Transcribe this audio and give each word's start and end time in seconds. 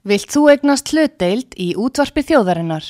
Vilt 0.00 0.32
þú 0.32 0.46
egnast 0.48 0.88
hlutdeild 0.94 1.52
í 1.60 1.74
útvarpi 1.76 2.22
þjóðarinnar? 2.24 2.86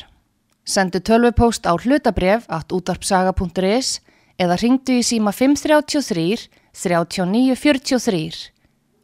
Sendu 0.62 1.00
tölvupóst 1.02 1.64
á 1.66 1.74
hlutabref 1.74 2.44
at 2.46 2.70
útvarpsaga.is 2.70 3.96
eða 4.38 4.58
ringdu 4.60 5.00
í 5.00 5.02
síma 5.02 5.32
533 5.34 6.46
3943. 6.70 8.52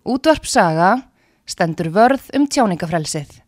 Útvarpsaga 0.06 0.90
stendur 1.50 1.90
vörð 1.90 2.28
um 2.38 2.46
tjáningafrelsið. 2.46 3.40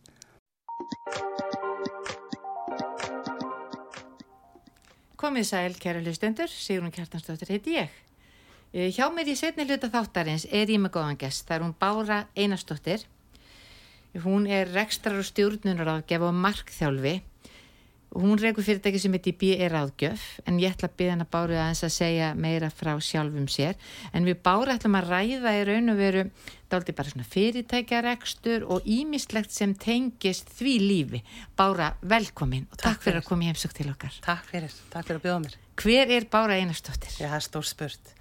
Komið 5.19 5.47
sæl, 5.47 5.71
kæra 5.79 6.01
hlustendur, 6.03 6.51
Sigrun 6.51 6.91
Kjartansdóttir 6.91 7.53
heiti 7.55 7.77
ég. 7.77 7.95
Eh, 8.75 8.91
Hjá 8.91 9.07
mér 9.07 9.31
í 9.31 9.37
setni 9.39 9.63
hluta 9.63 9.87
þáttarins 9.87 10.43
er 10.51 10.67
ég 10.67 10.83
með 10.83 10.97
góðan 10.99 11.19
gest, 11.19 11.47
það 11.47 11.55
er 11.55 11.63
hún 11.63 11.73
Bára 11.79 12.19
Einarsdóttir. 12.35 13.07
Hún 14.17 14.47
er 14.49 14.71
rekstrar 14.73 15.19
og 15.21 15.27
stjórnunar 15.27 15.89
að 15.91 16.07
gefa 16.09 16.31
markþjálfi. 16.33 17.19
Hún 18.09 18.39
reykur 18.41 18.65
fyrirtæki 18.65 18.97
sem 18.97 19.13
heitir 19.13 19.35
B.E. 19.37 19.67
Ráðgjöf 19.69 20.23
en 20.49 20.57
ég 20.57 20.73
ætla 20.73 20.87
að 20.89 20.95
byrja 20.97 21.13
henn 21.13 21.21
að 21.21 21.29
Báru 21.35 21.53
aðeins 21.53 21.83
að 21.85 21.91
segja 21.93 22.29
meira 22.33 22.71
frá 22.73 22.95
sjálfum 23.05 23.45
sér. 23.45 23.77
En 24.17 24.25
við 24.25 24.39
Báru 24.41 24.73
ætlum 24.73 24.97
að 24.97 25.11
ræða 25.11 25.53
í 25.53 25.61
raun 25.69 25.93
og 25.93 25.99
veru 25.99 26.23
dálítið 26.73 26.97
bara 26.97 27.13
svona 27.13 27.27
fyrirtækjarekstur 27.35 28.65
og 28.65 28.89
ímislegt 28.89 29.53
sem 29.53 29.75
tengist 29.77 30.49
því 30.57 30.73
lífi. 30.87 31.21
Bára, 31.53 31.91
velkomin 32.01 32.65
og 32.65 32.79
takk, 32.79 32.97
Takk 32.97 33.05
fyrir 33.05 33.21
að 33.21 33.29
koma 33.29 33.45
í 33.45 33.51
heimsók 33.51 33.77
til 33.77 33.91
okkar. 33.93 34.17
Takk 34.25 34.49
fyrir, 34.49 34.73
takk 34.89 35.05
fyrir 35.05 35.21
að 35.21 35.27
bjóða 35.27 35.43
mér. 35.45 35.59
Hver 35.77 36.15
er 36.17 36.27
Bára 36.33 36.57
Einarsdóttir? 36.57 37.13
Já, 37.13 37.27
það 37.29 37.37
er 37.43 37.45
stór 37.45 37.69
spurt. 37.69 38.13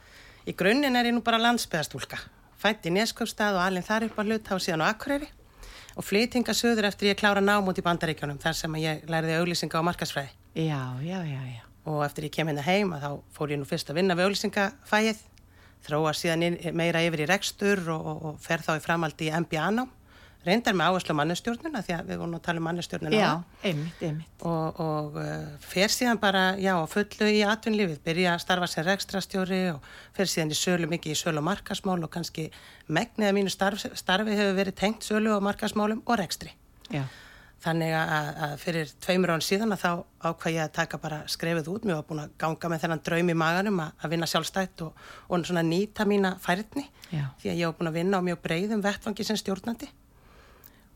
Í 0.45 0.53
grunninn 0.53 1.01
er 1.01 1.09
ég 1.09 1.17
nú 1.17 1.25
bara 1.25 1.41
landsbyðastúlka. 1.41 2.21
Fætt 2.61 2.85
í 2.85 2.93
Neskjöfstað 2.93 3.57
og 3.57 3.65
alveg 3.65 3.89
þar 3.89 4.11
upp 4.11 4.21
á 4.21 4.23
hlut, 4.27 4.45
þá 4.45 4.57
síðan 4.61 4.85
á 4.85 4.93
Akureyri. 4.93 5.33
Og 5.99 6.07
flytinga 6.07 6.55
söður 6.55 6.87
eftir 6.93 7.11
ég 7.11 7.19
klára 7.19 7.43
nám 7.43 7.67
út 7.67 7.79
í 7.81 7.83
bandaríkjónum, 7.83 8.39
þar 8.39 8.55
sem 8.55 8.77
ég 8.79 9.01
læriði 9.11 9.41
auglýsinga 9.41 9.81
og 9.81 9.89
markasfræði. 9.89 10.31
Já, 10.55 10.83
já, 11.03 11.19
já, 11.27 11.41
já. 11.43 11.65
Og 11.91 12.05
eftir 12.07 12.29
ég 12.29 12.35
kem 12.37 12.51
hérna 12.51 12.63
heim, 12.63 12.93
að 12.95 13.03
þá 13.03 13.35
fór 13.35 13.55
ég 13.55 13.59
nú 13.59 13.67
fyrst 13.67 13.91
að 13.91 13.99
vinna 13.99 14.15
við 14.15 14.29
auglýsingafæið, 14.29 15.25
þróa 15.89 16.13
síðan 16.15 16.45
inn, 16.47 16.59
meira 16.79 17.03
yfir 17.03 17.25
í 17.25 17.29
rekstur 17.31 17.83
og, 17.91 18.07
og, 18.13 18.23
og 18.31 18.39
fer 18.45 18.63
þá 18.63 18.77
í 18.77 18.85
framaldi 18.85 19.27
í 19.27 19.35
MBA-nám. 19.43 19.91
Reyndar 20.49 20.77
með 20.79 20.91
áherslu 20.91 21.17
mannustjórnuna, 21.19 21.83
því 21.85 21.95
að 21.97 22.11
við 22.11 22.21
vorum 22.23 22.39
að 22.39 22.43
tala 22.49 22.63
um 22.63 22.67
mannustjórnuna. 22.69 23.21
Já, 23.21 23.31
einmitt, 23.69 24.03
einmitt. 24.09 24.43
og, 24.49 24.81
og 24.85 25.21
uh, 25.21 25.47
fer 25.63 25.95
síðan 25.95 26.21
bara, 26.23 26.43
já, 26.63 26.73
fullu 26.91 27.31
í 27.35 27.45
atvinnlífið, 27.47 28.03
byrja 28.09 28.35
að 28.35 28.43
starfa 28.47 28.71
sem 28.73 28.87
rekstrastjóri 28.89 29.63
og 29.75 29.89
fer 30.17 30.33
síðan 30.33 30.55
í 30.55 30.59
sölu 30.59 30.91
mikið 30.91 31.15
í 31.15 31.21
sölu 31.23 31.43
og 31.43 31.49
markasmál 31.51 32.01
og 32.01 32.13
kannski 32.15 32.49
megnið 32.89 33.31
að 33.31 33.39
mínu 33.39 33.55
starf, 33.55 33.87
starfi 33.99 34.37
hefur 34.39 34.59
verið 34.59 34.79
tengt 34.81 35.07
sölu 35.07 35.37
og 35.37 35.45
markasmálum 35.45 36.05
og 36.07 36.21
rekstri. 36.21 36.55
Já, 36.89 37.05
Þannig 37.59 37.91
að, 37.91 38.29
að 38.47 38.53
fyrir 38.63 38.91
tveimur 39.03 39.33
án 39.35 39.43
síðan 39.43 39.75
að 39.75 39.81
þá 39.83 39.91
ákvað 40.29 40.53
ég 40.55 40.61
að 40.63 40.75
taka 40.77 40.99
bara 41.03 41.17
skrefið 41.31 41.71
út. 41.73 41.87
Mér 41.89 41.97
var 41.99 42.05
búin 42.07 42.21
að 42.23 42.37
ganga 42.39 42.71
með 42.71 42.85
þennan 42.85 43.01
draum 43.09 43.33
í 43.33 43.35
maganum 43.35 43.81
að, 43.83 43.97
að 43.99 44.13
vinna 44.15 44.29
sjálfstætt 44.31 44.85
og, 44.87 45.01
og 45.27 45.49
nýta 45.67 46.07
mína 46.07 46.37
færni 46.39 46.85
Já. 47.11 47.25
því 47.43 47.51
að 47.51 47.59
ég 47.59 47.65
var 47.67 47.75
búin 47.81 47.91
að 47.91 47.99
vinna 47.99 48.21
á 48.23 48.27
mjög 48.29 48.39
breyðum 48.45 48.85
vettfangi 48.85 49.27
sem 49.27 49.41
stjórnandi 49.41 49.91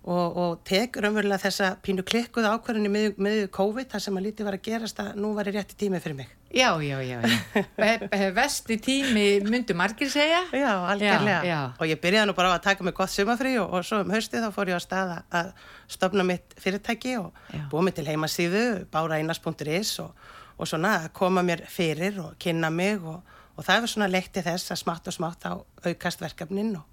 og, 0.02 0.36
og 0.42 0.54
tek 0.66 0.96
raunverulega 0.98 1.38
þessa 1.44 1.68
pínu 1.84 2.02
klikkuð 2.02 2.46
ákvarðinni 2.50 2.90
með, 2.90 3.18
með 3.22 3.36
COVID 3.54 3.90
þar 3.92 4.02
sem 4.02 4.16
að 4.18 4.24
lítið 4.26 4.48
var 4.48 4.56
að 4.58 4.64
gerast 4.66 4.98
að 5.02 5.10
nú 5.22 5.30
var 5.36 5.46
ég 5.46 5.54
rétti 5.60 5.76
tími 5.78 6.00
fyrir 6.02 6.16
mig. 6.18 6.30
já, 6.52 6.68
já, 6.82 6.98
já. 7.06 7.20
já. 7.22 7.62
Ve- 7.78 8.08
ve- 8.10 8.30
Vesti 8.36 8.76
tími 8.82 9.26
myndu 9.46 9.74
margir 9.78 10.10
segja? 10.10 10.42
Já, 10.52 10.72
algjörlega. 10.90 11.38
Já, 11.44 11.48
já. 11.52 11.60
Og 11.78 11.86
ég 11.86 12.00
byrjaði 12.02 12.28
nú 12.28 12.34
bara 12.36 12.50
á 12.52 12.58
að 12.58 12.64
taka 12.66 12.84
mig 12.84 12.94
gott 12.98 13.10
sumafrí 13.14 13.54
og, 13.62 13.70
og 13.78 13.84
svo 13.86 14.02
um 14.02 14.10
haustið 14.10 14.42
þá 14.44 14.50
fór 14.58 14.72
ég 14.74 14.76
á 14.76 14.82
stað 14.82 15.14
að- 15.30 15.52
stopna 15.88 16.26
mitt 16.26 16.54
fyrirtæki 16.60 17.14
og 17.22 17.30
búa 17.70 17.82
mig 17.86 17.94
til 17.94 18.04
heimasíðu, 18.10 18.84
báraeinas.is 18.92 19.98
og, 20.02 20.10
og 20.58 20.66
svona 20.68 20.96
að 21.04 21.12
koma 21.16 21.42
mér 21.46 21.62
fyrir 21.70 22.18
og 22.20 22.34
kynna 22.42 22.70
mig 22.74 22.98
og, 23.00 23.22
og 23.56 23.64
það 23.64 23.78
hefur 23.78 23.92
svona 23.94 24.10
leitt 24.12 24.32
til 24.34 24.42
þess 24.46 24.72
að 24.74 24.82
smátt 24.82 25.08
og 25.08 25.14
smátt 25.16 25.46
á 25.48 25.52
aukast 25.86 26.20
verkefnin 26.20 26.74
og, 26.76 26.84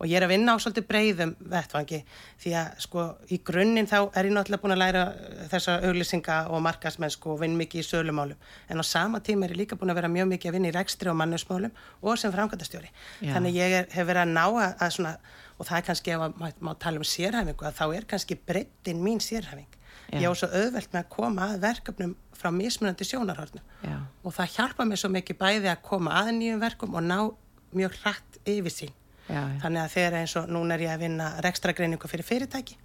og 0.00 0.08
ég 0.08 0.16
er 0.16 0.24
að 0.24 0.32
vinna 0.32 0.54
á 0.56 0.62
svolítið 0.62 0.86
breyðum 0.88 1.32
vettvangi 1.52 1.98
því 2.40 2.52
að 2.56 2.78
sko 2.86 3.04
í 3.28 3.38
grunninn 3.44 3.88
þá 3.90 3.98
er 4.16 4.28
ég 4.30 4.34
náttúrulega 4.34 4.62
búin 4.62 4.74
að 4.74 4.80
læra 4.80 5.02
uh, 5.12 5.42
þessa 5.52 5.76
auglýsinga 5.84 6.38
og 6.48 6.62
markasmennsku 6.64 7.34
og 7.34 7.42
vinn 7.42 7.58
mikið 7.60 7.82
í 7.82 7.86
sölumálum 7.86 8.48
en 8.68 8.80
á 8.80 8.84
sama 8.86 9.20
tíma 9.24 9.46
er 9.46 9.54
ég 9.54 9.62
líka 9.64 9.78
búin 9.80 9.92
að 9.92 10.00
vera 10.00 10.12
mjög 10.12 10.30
mikið 10.32 10.50
að 10.50 10.56
vinna 10.56 10.70
í 10.72 10.76
rekstri 10.78 11.12
og 11.12 11.18
mannusmálum 11.20 11.76
og 12.00 12.16
sem 12.20 12.32
framkvæmdastjóri. 12.32 12.88
Já. 13.20 13.34
Þannig 13.34 13.60
ég 13.60 13.76
er, 13.82 13.90
hef 13.92 14.08
verið 14.08 14.24
að 14.24 14.32
ná 14.32 14.46
að, 14.46 14.72
að 14.80 14.96
svona 14.96 15.12
og 15.60 15.68
það 15.68 15.76
er 15.76 15.86
kannski 15.90 16.14
ef 16.14 16.24
að 16.24 16.40
má, 16.64 16.72
tala 16.80 17.02
um 17.02 17.04
sérhæfingu 17.04 17.68
að 17.68 17.76
þá 17.76 17.84
er 17.98 18.08
kannski 18.08 18.38
breyttin 18.48 19.04
mín 19.04 19.20
sérhæfing. 19.20 19.68
Já. 20.10 20.22
Ég 20.24 20.32
á 20.32 20.34
svo 20.34 20.48
auðvelt 20.48 20.94
með 20.94 21.02
að 21.02 21.10
koma 21.12 21.50
að 21.50 21.60
verkefnum 21.66 22.16
frá 22.40 22.48
mismunandi 22.54 23.04
sjónarhornum 23.04 23.62
Já, 23.84 23.98
og 24.24 24.34
það 24.34 24.54
hjálpa 24.56 24.86
mér 24.88 25.00
svo 25.02 25.10
mikið 25.12 25.38
bæði 25.40 25.70
að 25.70 25.82
koma 25.86 26.16
að 26.22 26.32
nýjum 26.38 26.62
verkum 26.62 26.96
og 26.96 27.04
ná 27.04 27.18
mjög 27.76 27.98
hratt 28.00 28.40
yfir 28.48 28.74
sín. 28.74 28.96
Já, 29.30 29.42
já. 29.54 29.58
Þannig 29.64 29.82
að 29.82 29.92
þegar 29.94 30.16
eins 30.20 30.36
og 30.40 30.50
núna 30.52 30.76
er 30.76 30.86
ég 30.86 30.94
að 30.94 31.04
vinna 31.06 31.28
rekstragreiningu 31.46 32.10
fyrir 32.10 32.26
fyrirtæki 32.26 32.76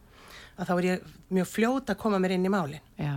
að 0.56 0.70
þá 0.70 0.76
er 0.76 0.88
ég 0.88 1.10
mjög 1.36 1.50
fljót 1.52 1.92
að 1.92 2.00
koma 2.06 2.22
mér 2.22 2.38
inn 2.38 2.48
í 2.48 2.54
málinn. 2.54 2.94
já. 3.02 3.16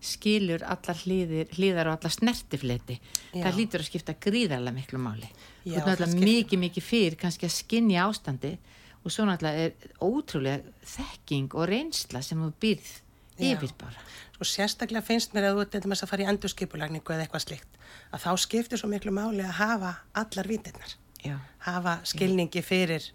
Skilur 0.00 0.62
allar 0.64 0.96
hlýðir, 0.96 1.50
hlýðar 1.58 1.90
og 1.90 1.98
allar 1.98 2.12
snertifleti. 2.14 2.94
Það 3.34 3.58
lítur 3.58 3.82
að 3.82 3.88
skipta 3.90 4.14
gríðarlega 4.16 4.72
miklu 4.72 4.96
máli. 4.96 5.28
Það 5.66 5.90
náttúrulega 5.90 6.22
mikið, 6.24 6.60
mikið 6.62 6.86
fyrir 6.86 7.16
kannski 7.20 7.44
að 7.44 7.52
skinja 7.58 8.06
ástandi 8.06 8.54
og 9.04 9.12
svo 9.12 9.26
náttúrulega 9.28 9.66
er 9.66 9.92
ótrúlega 10.00 10.72
þekking 10.94 11.52
og 11.52 11.68
reynsla 11.68 12.22
sem 12.24 12.40
þú 12.40 12.48
býrð 12.64 12.94
yfir 13.44 13.76
bara. 13.76 14.06
Sko 14.38 14.48
sérstaklega 14.48 15.04
finnst 15.04 15.36
mér 15.36 15.50
að 15.50 15.60
þú 15.60 15.66
ert 15.66 16.00
að 16.00 16.08
fara 16.08 16.24
í 16.24 16.30
endurskipulagningu 16.32 17.12
eða 17.12 17.26
eitthvað 17.26 17.44
slikt 17.44 17.78
að 18.10 18.24
þá 18.24 18.30
skiptir 18.40 18.80
svo 18.80 18.88
miklu 18.88 19.12
máli 19.14 19.44
að 19.44 19.56
hafa 19.60 19.92
allar 20.16 20.48
vítirnar. 20.48 20.96
Já, 21.24 21.36
hafa 21.66 21.98
skilningi 22.08 22.62
fyrir 22.64 23.10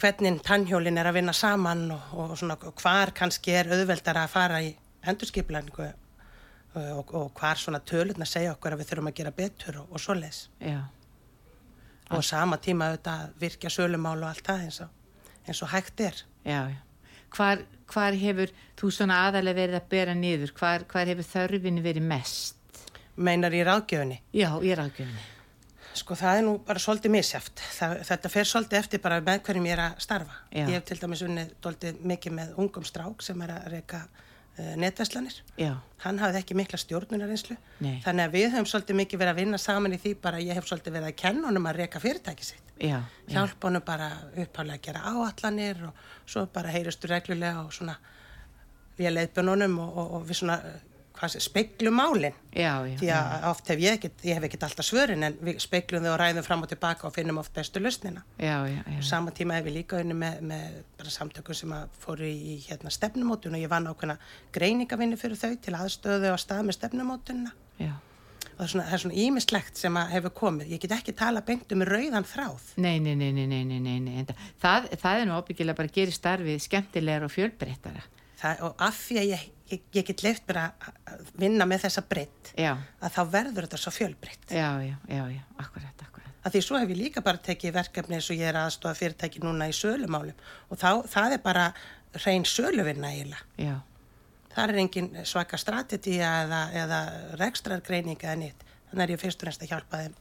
hvernig 0.00 0.40
tannhjólin 0.42 0.98
er 0.98 1.06
að 1.10 1.18
vinna 1.20 1.32
saman 1.36 1.84
og, 1.94 2.14
og 2.18 2.32
svona 2.38 2.56
hvar 2.58 3.12
kannski 3.14 3.52
er 3.54 3.68
auðveldar 3.70 4.18
að 4.22 4.32
fara 4.32 4.62
í 4.64 4.72
endurskipulagningu 5.06 5.86
og, 6.74 7.12
og 7.14 7.28
hvar 7.38 7.60
svona 7.60 7.78
tölurna 7.86 8.26
segja 8.26 8.54
okkur 8.56 8.74
að 8.74 8.82
við 8.82 8.90
þurfum 8.90 9.10
að 9.12 9.18
gera 9.20 9.34
betur 9.36 9.78
og, 9.82 9.92
og 9.92 10.02
svoleiðis. 10.02 10.48
já, 10.60 10.80
Og 12.10 12.24
sama 12.24 12.58
tíma 12.60 12.90
auðvitað 12.90 13.20
að 13.22 13.36
virkja 13.40 13.70
sölumál 13.72 14.18
og 14.20 14.28
allt 14.28 14.44
það 14.46 14.64
eins 14.66 14.80
og, 14.84 14.90
eins 15.46 15.62
og 15.64 15.70
hægt 15.72 16.00
er. 16.00 16.24
já, 16.44 16.58
já. 16.72 16.80
Hvar, 17.34 17.62
hvar 17.90 18.14
hefur 18.14 18.50
þú 18.78 18.90
svona 18.94 19.20
aðalega 19.26 19.58
verið 19.58 19.78
að 19.80 19.88
bera 19.90 20.12
niður? 20.14 20.52
Hvar, 20.54 20.84
hvar 20.90 21.08
hefur 21.10 21.26
þörfin 21.26 21.80
verið 21.82 22.04
mest? 22.06 22.58
Meinar 23.16 23.54
í 23.54 23.62
ráðgjöfunni. 23.66 24.20
Já, 24.34 24.50
ég 24.62 24.74
er 24.76 24.82
ágjöfni. 24.84 25.24
Sko 25.94 26.16
það 26.18 26.40
er 26.40 26.44
nú 26.46 26.52
bara 26.66 26.82
svolítið 26.82 27.12
misjaft. 27.14 27.62
Það, 27.76 27.96
þetta 28.08 28.30
fer 28.32 28.50
svolítið 28.50 28.80
eftir 28.80 29.02
bara 29.04 29.20
með 29.22 29.42
hverjum 29.46 29.68
ég 29.68 29.76
er 29.76 29.82
að 29.84 29.98
starfa. 30.02 30.38
Já. 30.50 30.64
Ég 30.64 30.72
hef 30.74 30.86
til 30.88 31.00
dæmis 31.00 31.24
unnið 31.26 31.56
dóltið 31.62 32.04
mikið 32.12 32.38
með 32.40 32.54
ungum 32.64 32.86
strák 32.88 33.22
sem 33.22 33.44
er 33.46 33.52
að 33.54 33.68
reyka 33.76 34.00
uh, 34.02 34.72
netverslanir. 34.80 35.36
Já, 35.60 35.76
hann 36.04 36.18
hafði 36.20 36.40
ekki 36.42 36.56
mikla 36.58 36.80
stjórnunarinslu 36.80 37.56
þannig 38.04 38.24
að 38.24 38.34
við 38.36 38.48
höfum 38.52 38.68
svolítið 38.70 38.98
mikið 39.00 39.22
verið 39.22 39.32
að 39.32 39.40
vinna 39.40 39.60
saman 39.60 39.96
í 39.96 40.00
því 40.02 40.14
bara 40.24 40.42
ég 40.42 40.58
hef 40.58 40.68
svolítið 40.68 40.96
verið 40.98 41.10
að 41.10 41.20
kenna 41.22 41.48
honum 41.48 41.68
að 41.70 41.78
reka 41.80 42.02
fyrirtæki 42.02 42.48
sitt 42.48 42.74
já, 42.76 42.98
já, 42.98 43.36
hjálpa 43.36 43.68
honum 43.68 43.84
bara 43.86 44.10
upphálega 44.32 44.80
að 44.80 44.84
gera 44.88 45.04
áallanir 45.12 45.84
og 45.88 46.02
svo 46.26 46.44
bara 46.52 46.74
heyristu 46.74 47.10
reglulega 47.10 47.64
og 47.64 47.72
svona 47.76 47.96
við 48.98 49.14
leiðbjörn 49.14 49.52
honum 49.54 49.78
og, 49.84 49.96
og, 49.96 50.12
og 50.18 50.26
við 50.28 50.40
svona 50.42 50.58
eh, 50.68 50.82
speiklum 51.22 51.94
málin 51.94 52.34
já, 52.50 52.82
já, 52.86 52.96
því 52.98 53.10
að 53.14 53.44
oft 53.50 53.68
hef 53.70 53.82
ég 53.82 53.96
ekkert, 53.98 54.24
ég 54.26 54.38
hef 54.38 54.46
ekkert 54.48 54.66
alltaf 54.66 54.86
svörin 54.86 55.22
en 55.22 55.36
við 55.46 55.60
speiklum 55.62 56.02
þau 56.04 56.12
og 56.12 56.18
ræðum 56.20 56.46
fram 56.46 56.64
og 56.66 56.70
tilbaka 56.70 57.06
og 57.06 57.14
finnum 57.14 57.38
oft 57.38 57.54
bestu 57.54 57.82
lausnina 57.82 58.24
og 58.98 59.04
sama 59.06 59.30
tíma 59.30 59.58
hef 59.58 59.68
ég 59.70 59.76
líka 59.78 60.00
unni 60.02 60.16
með, 60.18 60.40
með 60.50 60.80
bara 60.98 61.12
samtökum 61.14 61.54
sem 61.54 61.74
að 61.74 61.92
fóru 62.02 62.26
í 62.26 62.56
hérna, 62.66 62.90
stefnumótun 62.90 63.54
og 63.54 63.62
ég 63.62 63.70
vann 63.70 63.86
ákveðna 63.86 64.18
greiningavinni 64.54 65.20
fyrir 65.20 65.38
þau 65.38 65.54
til 65.62 65.76
aðstöðu 65.78 66.34
á 66.34 66.36
stað 66.42 66.66
með 66.66 66.78
stefnumótunina 66.80 67.54
já. 67.78 67.94
og 67.94 68.58
það 68.58 68.64
er 68.66 68.72
svona, 68.74 68.88
er 68.90 69.04
svona 69.04 69.20
ímislegt 69.26 69.78
sem 69.78 70.00
að 70.00 70.16
hefur 70.16 70.34
komið 70.42 70.74
ég 70.74 70.82
get 70.82 70.96
ekki 70.98 71.14
tala 71.14 71.44
beint 71.46 71.70
um 71.72 71.86
rauðan 71.86 72.26
þráð 72.26 72.74
Nei, 72.76 72.98
nei, 72.98 73.14
nei, 73.14 73.30
nei, 73.30 73.46
nei, 73.46 73.78
nei, 73.78 74.00
nei, 74.02 74.26
Það, 74.58 74.90
það 74.98 75.22
er 75.22 75.30
nú 75.30 75.38
ábyggilega 75.38 75.78
bara 75.78 75.92
að 75.92 75.96
gera 76.00 76.18
starfið 76.18 76.60
skemmtilegar 76.66 77.26
og 77.28 77.32
fjölbreyttara. 77.34 78.02
Það, 78.40 78.62
og 78.68 78.84
af 78.88 78.98
því 79.06 79.18
að 79.20 79.28
ég, 79.30 79.46
ég, 79.72 79.86
ég 79.98 80.06
get 80.10 80.24
leift 80.26 80.46
mér 80.50 80.60
að 80.64 81.30
vinna 81.40 81.66
með 81.70 81.86
þessa 81.86 82.04
breytt 82.08 82.52
að 82.58 83.14
þá 83.16 83.22
verður 83.36 83.66
þetta 83.68 83.80
svo 83.84 83.94
fjölbreytt 83.94 84.54
já, 84.54 84.68
já, 84.84 84.94
já, 85.08 85.22
já, 85.36 85.42
akkurat, 85.58 86.04
akkurat. 86.06 86.30
að 86.44 86.56
því 86.56 86.62
svo 86.66 86.78
hef 86.82 86.92
ég 86.94 87.00
líka 87.00 87.24
bara 87.24 87.42
tekið 87.48 87.74
verkefni 87.78 88.18
eins 88.18 88.30
og 88.30 88.38
ég 88.40 88.50
er 88.52 88.60
aðstofa 88.64 88.98
fyrirtæki 89.00 89.42
núna 89.44 89.68
í 89.70 89.74
sölumálum 89.76 90.46
og 90.68 90.78
þá, 90.80 90.90
það 91.08 91.38
er 91.38 91.44
bara 91.44 91.66
hrein 92.20 92.44
söluvinna 92.46 93.10
eiginlega 93.10 93.42
Já, 93.58 93.74
Það 94.54 94.70
er 94.70 94.76
engin 94.84 95.08
svaka 95.26 95.58
strategía 95.58 96.28
eða, 96.44 96.58
eða 96.78 96.98
rekstrargreining 97.40 98.20
eða 98.22 98.36
nýtt. 98.38 98.60
Þannig 98.90 99.02
er 99.02 99.12
ég 99.16 99.18
fyrst 99.18 99.40
og 99.42 99.48
næst 99.48 99.64
að 99.64 99.72
hjálpa 99.72 99.98
þeim 100.04 100.12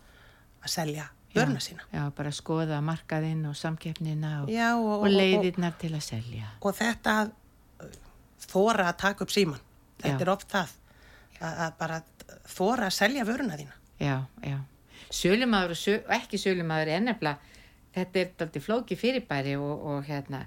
að 0.63 0.71
selja 0.73 1.03
vörna 1.35 1.61
sína. 1.61 1.85
Já, 1.93 2.01
bara 2.17 2.31
skoða 2.33 2.79
markaðinn 2.81 3.43
og 3.45 3.53
samkeppnina 3.59 4.31
og, 4.41 4.49
Já, 4.49 4.71
og, 4.73 5.05
og 5.05 5.13
leiðirnar 5.13 5.77
til 5.77 5.91
að 5.93 6.01
selja. 6.07 6.49
og 6.65 6.73
þetta 6.79 7.15
að 7.21 7.31
þóra 8.49 8.89
að 8.91 8.99
taka 9.03 9.25
upp 9.25 9.33
síman 9.33 9.61
þetta 10.01 10.17
Já. 10.17 10.25
er 10.25 10.33
oft 10.33 10.51
það 10.51 10.75
að, 11.39 11.53
að 11.53 11.79
bara 11.79 12.01
þóra 12.53 12.89
að 12.89 12.97
selja 12.97 13.25
vöruna 13.27 13.57
þína 13.59 13.79
Já, 14.03 14.15
já. 14.43 14.57
Sölumadur 15.13 15.75
og, 15.75 15.77
söl, 15.79 15.99
ekki 16.11 16.39
sölumadur 16.41 16.89
er 16.95 17.03
nefnilega, 17.05 17.53
þetta 17.93 18.19
er 18.19 18.31
aldrei 18.45 18.63
flóki 18.65 18.97
fyrirbæri 18.97 19.53
og, 19.61 19.85
og 19.91 20.07
hérna, 20.07 20.41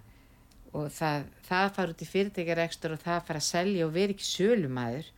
og 0.74 0.90
það, 0.92 1.28
það 1.46 1.68
fara 1.76 1.94
út 1.94 2.02
í 2.02 2.08
fyrirtækjarekstur 2.10 2.96
og 2.96 3.04
það 3.04 3.22
fara 3.28 3.42
að 3.42 3.46
selja 3.46 3.86
og 3.86 3.94
vera 3.94 4.16
ekki 4.16 4.26
sölumadur, 4.26 5.12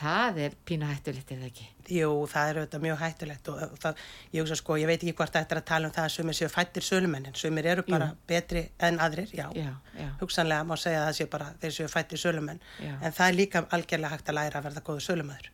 það 0.00 0.38
er 0.46 0.54
pínu 0.66 0.86
hættulegt 0.88 1.30
er 1.32 1.38
það 1.42 1.48
ekki. 1.48 1.66
Jú, 1.92 2.08
það 2.30 2.48
er 2.50 2.58
auðvitað 2.60 2.82
mjög 2.86 2.98
hættulegt 3.02 3.48
og, 3.52 3.62
og 3.66 3.78
það, 3.82 4.00
ég, 4.32 4.40
hugsa, 4.42 4.56
sko, 4.58 4.76
ég 4.80 4.88
veit 4.90 4.98
ekki 5.02 5.14
hvort 5.18 5.34
þetta 5.36 5.54
er 5.56 5.60
að 5.60 5.66
tala 5.70 5.88
um 5.90 5.94
það 5.96 6.06
að 6.08 6.14
sumir 6.16 6.36
séu 6.38 6.48
fættir 6.52 6.86
sölumennin, 6.86 7.34
sumir 7.38 7.68
eru 7.72 7.84
bara 7.88 8.08
betri 8.30 8.62
en 8.88 8.98
aðrir, 9.04 9.30
já. 9.36 9.46
Já, 9.58 9.70
já. 9.98 10.08
Hugsanlega 10.22 10.66
má 10.68 10.74
segja 10.80 11.02
að 11.02 11.08
það 11.10 11.18
séu 11.20 11.30
bara 11.34 11.48
þeir 11.62 11.74
séu 11.78 11.88
fættir 11.92 12.22
sölumenn, 12.22 12.60
Já. 12.82 12.94
en 13.02 13.12
það 13.18 13.26
er 13.28 13.38
líka 13.40 13.64
algjörlega 13.78 14.14
hægt 14.16 14.30
að 14.32 14.38
læra 14.40 14.60
að 14.62 14.68
verða 14.70 14.84
góðu 14.88 15.04
sölumæður. 15.08 15.50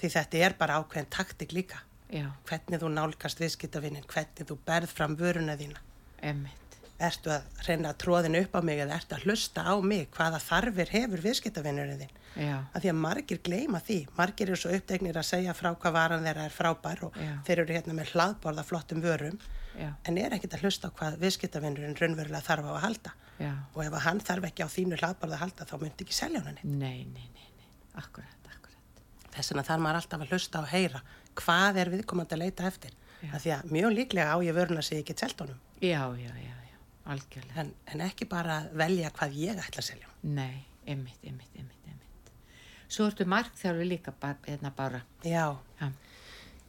Því 0.00 0.12
þetta 0.16 0.42
er 0.46 0.56
bara 0.58 0.78
ákveðin 0.80 1.10
taktik 1.12 1.52
líka. 1.52 1.82
já, 2.10 2.26
Hvernig 2.48 2.80
þú 2.82 2.88
nálgast 2.96 3.38
viðskiptavinnin, 3.40 4.06
hvernig 4.08 4.48
þú 4.48 4.56
berð 4.66 4.88
fram 4.96 5.16
vöruna 5.16 5.56
þína. 5.60 5.78
emmitt. 6.22 6.56
Ertu 7.00 7.30
að 7.32 7.42
reyna 7.68 7.94
tróðinu 7.96 8.42
upp 8.44 8.56
á 8.56 8.60
mig 8.60 8.78
eða 8.82 8.96
ertu 8.98 9.14
að 9.16 9.22
hlusta 9.24 9.62
á 9.64 9.72
mig 9.80 10.10
hvaða 10.12 10.36
þarfir 10.44 10.90
hefur 10.92 11.22
viðskiptavinnurinn 11.24 12.00
þinn? 12.02 12.16
Já, 12.38 12.56
að 12.74 12.84
því 12.84 12.90
að 12.92 12.98
margir 13.02 13.40
gleyma 13.42 13.80
því. 13.82 13.96
Margir 14.16 14.50
eru 14.52 14.58
svo 14.60 14.70
upptegnir 14.76 15.16
að 15.18 15.26
segja 15.26 15.54
frá 15.56 15.72
hvað 15.74 15.96
varan 15.96 16.26
þeirra 16.26 16.44
er 16.46 16.54
frábær 16.54 17.02
og 17.08 17.16
Já. 17.18 17.32
þeir 17.48 17.62
eru 17.64 17.74
hérna 17.74 17.96
með 17.98 18.12
hlaðborða 18.14 18.64
flottum 18.68 19.00
vörum 19.02 19.38
já, 19.74 19.88
en 20.06 20.18
er 20.22 20.36
ekkit 20.36 20.54
að 20.54 20.62
hlusta 20.66 20.90
á 20.90 20.94
hvað 20.94 21.16
viðskiptavinnurinn 21.24 21.98
raunverulega 21.98 22.44
þarf 22.46 22.68
á 22.70 22.72
að 22.76 22.84
halda. 22.84 23.14
Og 23.74 23.82
ef 23.86 23.98
hann 24.04 24.20
þarf 24.20 24.46
ekki 24.50 24.62
á 24.62 24.68
þínu 24.70 25.00
hlaðborða 25.00 25.38
að 25.38 25.42
halda 25.46 25.66
þá 25.70 25.74
myndi 25.82 26.06
ekki 26.06 26.16
selja 26.20 26.42
hann 26.44 26.60
henni 26.62 26.78
Nei, 26.78 27.04
nei, 27.08 27.26
nei, 27.34 27.48
nei, 27.58 27.68
akkurat, 27.98 28.50
akkurat. 28.52 29.02
þess 29.34 29.50
vegna 29.54 29.66
þarf 29.66 29.84
maður 29.86 30.00
alltaf 30.02 30.24
að 30.26 30.34
hlusta 30.34 30.62
og 30.62 30.70
heyra 30.70 31.02
hvað 31.40 31.78
er 31.82 31.90
viðkomandi 31.96 32.36
að 32.36 32.42
leita 32.44 32.66
eftir. 32.68 32.94
Að 33.30 33.42
því 33.44 33.50
að 33.56 33.72
mjög 33.74 33.92
líklega 33.96 34.32
á 34.32 34.36
ég 34.44 34.54
vöruna 34.56 34.82
sig 34.84 35.02
ekki 35.02 35.16
selt 35.18 35.40
honum. 35.42 35.58
En, 37.56 37.72
en 37.90 38.00
ekki 38.04 38.26
bara 38.28 38.62
velja 38.76 39.10
hvað 39.16 39.36
ég 39.40 39.58
ætla 39.60 39.82
að 39.82 39.88
selja 39.90 40.08
Nei, 40.22 40.62
einmitt, 40.86 41.18
einmitt, 41.24 41.50
einmitt, 41.56 41.86
einmitt. 41.88 42.09
Svo 42.90 43.06
ertu 43.06 43.26
markþjálfi 43.30 43.86
líka 43.86 44.14
hérna 44.46 44.72
bara. 44.76 45.02
já, 45.24 45.56
Já. 45.80 45.92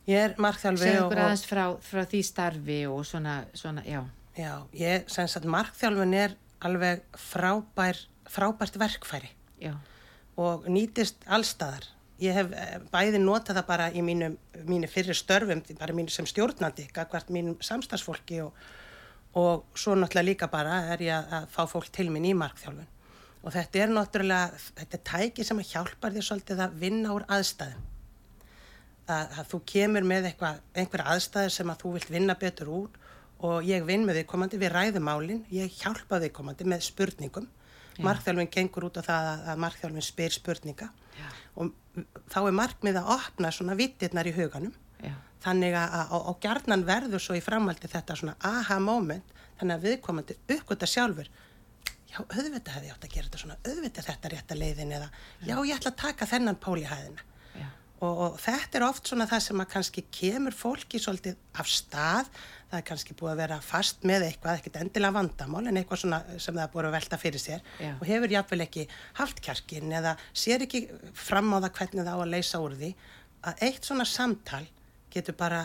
ég 0.07 0.17
er 0.17 0.35
markþjálfi 0.37 0.89
og, 0.97 1.05
okkur 1.05 1.21
aðeins 1.25 1.45
frá, 1.49 1.63
frá 1.81 2.03
því 2.05 2.23
starfi 2.23 2.81
og 2.87 3.05
svona, 3.05 3.45
svona, 3.53 3.81
já, 3.85 4.03
Já, 4.37 4.63
ég, 4.71 5.09
markþjálfun 5.43 6.13
er 6.15 6.35
alveg 6.63 7.01
frábær, 7.19 7.97
frábært 8.31 8.77
verkfæri 8.79 9.31
já, 9.59 9.73
og 10.39 10.67
nýtist 10.71 11.25
allstaðar. 11.27 11.89
Ég 12.21 12.37
hef 12.37 12.53
eh, 12.53 12.77
bæði 12.93 13.19
notað 13.19 13.57
það 13.59 13.67
bara 13.67 13.89
í 13.91 14.03
mínum, 14.05 14.37
mínu 14.69 14.87
fyrir 14.87 15.17
störfum, 15.17 15.63
bara 15.79 15.95
mínu 15.97 16.13
sem 16.13 16.27
stjórnandi, 16.29 16.85
gagvart 16.93 17.33
mínum 17.33 17.57
samstagsfólki 17.65 18.43
og, 18.45 18.53
og 19.33 19.65
svo 19.73 19.97
náttúrulega 19.97 20.27
líka 20.29 20.51
bara 20.53 20.83
er 20.93 21.01
ég 21.01 21.15
að, 21.17 21.33
að 21.41 21.47
fá 21.55 21.63
fólk 21.73 21.89
til 21.91 22.11
minn 22.13 22.29
í 22.29 22.35
markþjálfun. 22.37 22.87
Og 23.41 23.53
þetta 23.55 23.81
er 23.81 23.93
náttúrulega, 23.95 24.59
þetta 24.77 24.97
er 24.97 25.05
tæki 25.11 25.45
sem 25.47 25.61
að 25.61 25.71
hjálpar 25.71 26.13
þér 26.13 26.27
svolítið 26.27 26.63
að 26.65 26.75
vinna 26.83 27.15
úr 27.15 27.25
aðstæðum. 27.31 27.87
Að, 29.11 29.31
að 29.41 29.47
þú 29.49 29.59
kemur 29.71 30.05
með 30.07 30.27
eitthvað, 30.29 30.59
einhver 30.77 31.05
aðstæður 31.15 31.55
sem 31.55 31.71
að 31.73 31.81
þú 31.81 31.93
vilt 31.95 32.11
vinna 32.13 32.35
betur 32.39 32.69
úr 32.71 32.99
og 33.41 33.65
ég 33.65 33.83
vinn 33.87 34.05
með 34.05 34.21
viðkomandi, 34.21 34.59
við 34.61 34.75
ræðum 34.75 35.07
málinn, 35.09 35.41
ég 35.49 35.73
hjálpa 35.81 36.21
viðkomandi 36.21 36.67
með 36.69 36.85
spurningum. 36.85 37.49
Markþjálfin 38.01 38.49
gengur 38.53 38.87
út 38.87 38.99
á 39.01 39.03
það 39.03 39.29
að, 39.31 39.41
að 39.51 39.61
markþjálfin 39.65 40.05
spyr 40.05 40.33
spurninga 40.33 40.87
Já. 41.17 41.27
og 41.59 41.73
þá 42.31 42.39
er 42.45 42.55
markmið 42.55 42.99
að 43.01 43.11
opna 43.17 43.51
svona 43.53 43.75
vittirnar 43.79 44.29
í 44.29 44.33
huganum 44.35 44.73
já, 45.03 45.13
þannig 45.43 45.75
að, 45.77 46.15
og 46.17 46.39
gjarnan 46.43 46.85
verður 46.87 47.23
svo 47.23 47.37
í 47.37 47.43
framhaldi 47.43 47.91
þetta 47.91 48.17
svona 48.17 48.37
aha 48.47 48.79
moment 48.83 49.35
þannig 49.59 49.75
að 49.75 49.87
viðkomandi 49.87 50.37
uppgöta 50.55 50.89
sjálfur 50.89 51.29
já, 52.11 52.19
auðvitað 52.21 52.77
hefði 52.77 52.89
ég 52.89 52.95
átt 52.95 53.05
að 53.07 53.13
gera 53.15 53.27
þetta 53.27 53.41
svona. 53.41 53.59
Auðvitað 53.65 54.07
þetta 54.11 54.31
rétta 54.35 54.57
leiðin 54.57 54.95
eða 54.97 55.11
já, 55.47 55.53
ég 55.55 55.75
ætla 55.77 55.91
að 55.93 56.01
taka 56.03 56.27
þennan 56.29 56.59
pól 56.61 56.79
í 56.81 56.87
hæðina. 56.89 57.27
Og, 58.01 58.15
og 58.25 58.37
þetta 58.41 58.79
er 58.79 58.83
oft 58.87 59.05
svona 59.11 59.27
það 59.29 59.41
sem 59.45 59.59
að 59.61 59.67
kannski 59.75 60.01
kemur 60.09 60.55
fólki 60.57 60.97
svolítið 60.97 61.35
af 61.61 61.67
stað. 61.69 62.31
Það 62.71 62.79
er 62.79 62.85
kannski 62.87 63.13
búið 63.19 63.31
að 63.35 63.41
vera 63.43 63.57
fast 63.61 64.07
með 64.09 64.25
eitthvað 64.25 64.57
ekkert 64.57 64.79
endilega 64.81 65.13
vandamál 65.19 65.61
en 65.69 65.77
eitthvað 65.77 66.01
svona 66.01 66.19
sem 66.41 66.55
það 66.55 66.63
er 66.63 66.71
búið 66.73 66.87
að 66.87 66.95
velta 66.95 67.19
fyrir 67.21 67.43
sér. 67.43 67.61
Já. 67.77 67.91
og 67.93 68.05
hefur 68.09 68.33
jafnvel 68.33 68.65
ekki 68.65 68.87
haft 69.19 69.43
kjarkin 69.45 69.93
eða 69.99 70.15
sér 70.33 70.65
ekki 70.65 70.81
fram 71.13 71.53
á 71.53 71.61
það 71.61 71.75
hvernig 71.77 72.07
það 72.07 72.17
á 72.17 72.23
að 72.23 72.33
leysa 72.33 72.63
úr 72.63 72.77
því 72.79 72.91
að 73.51 73.63
eitt 73.67 73.91
svona 73.91 74.07
samtal 74.09 74.63
getur 75.13 75.37
bara 75.37 75.61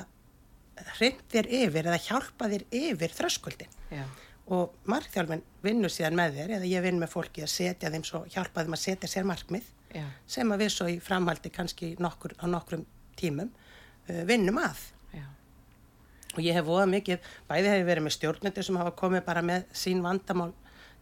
hreint 0.98 1.24
þér 1.32 1.48
yfir 1.62 1.88
eða 1.88 2.02
hjálpa 2.04 2.50
þér 2.52 2.64
yfir 2.82 3.14
þröskuldin 3.16 3.76
já, 3.88 4.04
og 4.46 4.74
markþjálfin 4.86 5.42
vinnur 5.64 5.90
síðan 5.90 6.18
með 6.18 6.36
þér 6.38 6.52
eða 6.58 6.68
ég 6.70 6.84
vinn 6.84 7.00
með 7.02 7.10
fólki 7.12 7.42
að 7.42 7.50
setja 7.50 7.90
þeim 7.90 8.04
svo 8.06 8.22
hjálpa 8.30 8.62
þeim 8.62 8.76
að 8.76 8.82
setja 8.82 9.10
sér 9.10 9.26
markmið 9.26 9.70
já, 9.90 10.04
sem 10.30 10.52
að 10.54 10.62
við 10.62 10.74
svo 10.74 10.90
í 10.90 10.98
framhaldi 11.02 11.50
kannski 11.54 11.94
nokkur, 12.02 12.36
á 12.38 12.46
nokkrum 12.50 12.84
tímum 13.18 13.50
uh, 13.50 14.22
vinnum 14.28 14.60
að. 14.62 14.84
Já, 15.16 15.24
og 16.36 16.44
ég 16.44 16.54
hef 16.54 16.68
voða 16.68 16.86
mikið, 16.92 17.32
bæði 17.48 17.72
hef 17.72 17.80
ég 17.80 17.88
verið 17.88 18.06
með 18.06 18.16
stjórnendur 18.18 18.68
sem 18.68 18.78
hafa 18.78 18.94
komið 19.00 19.26
bara 19.26 19.42
með 19.46 19.66
sín 19.74 20.04
vandamál 20.04 20.52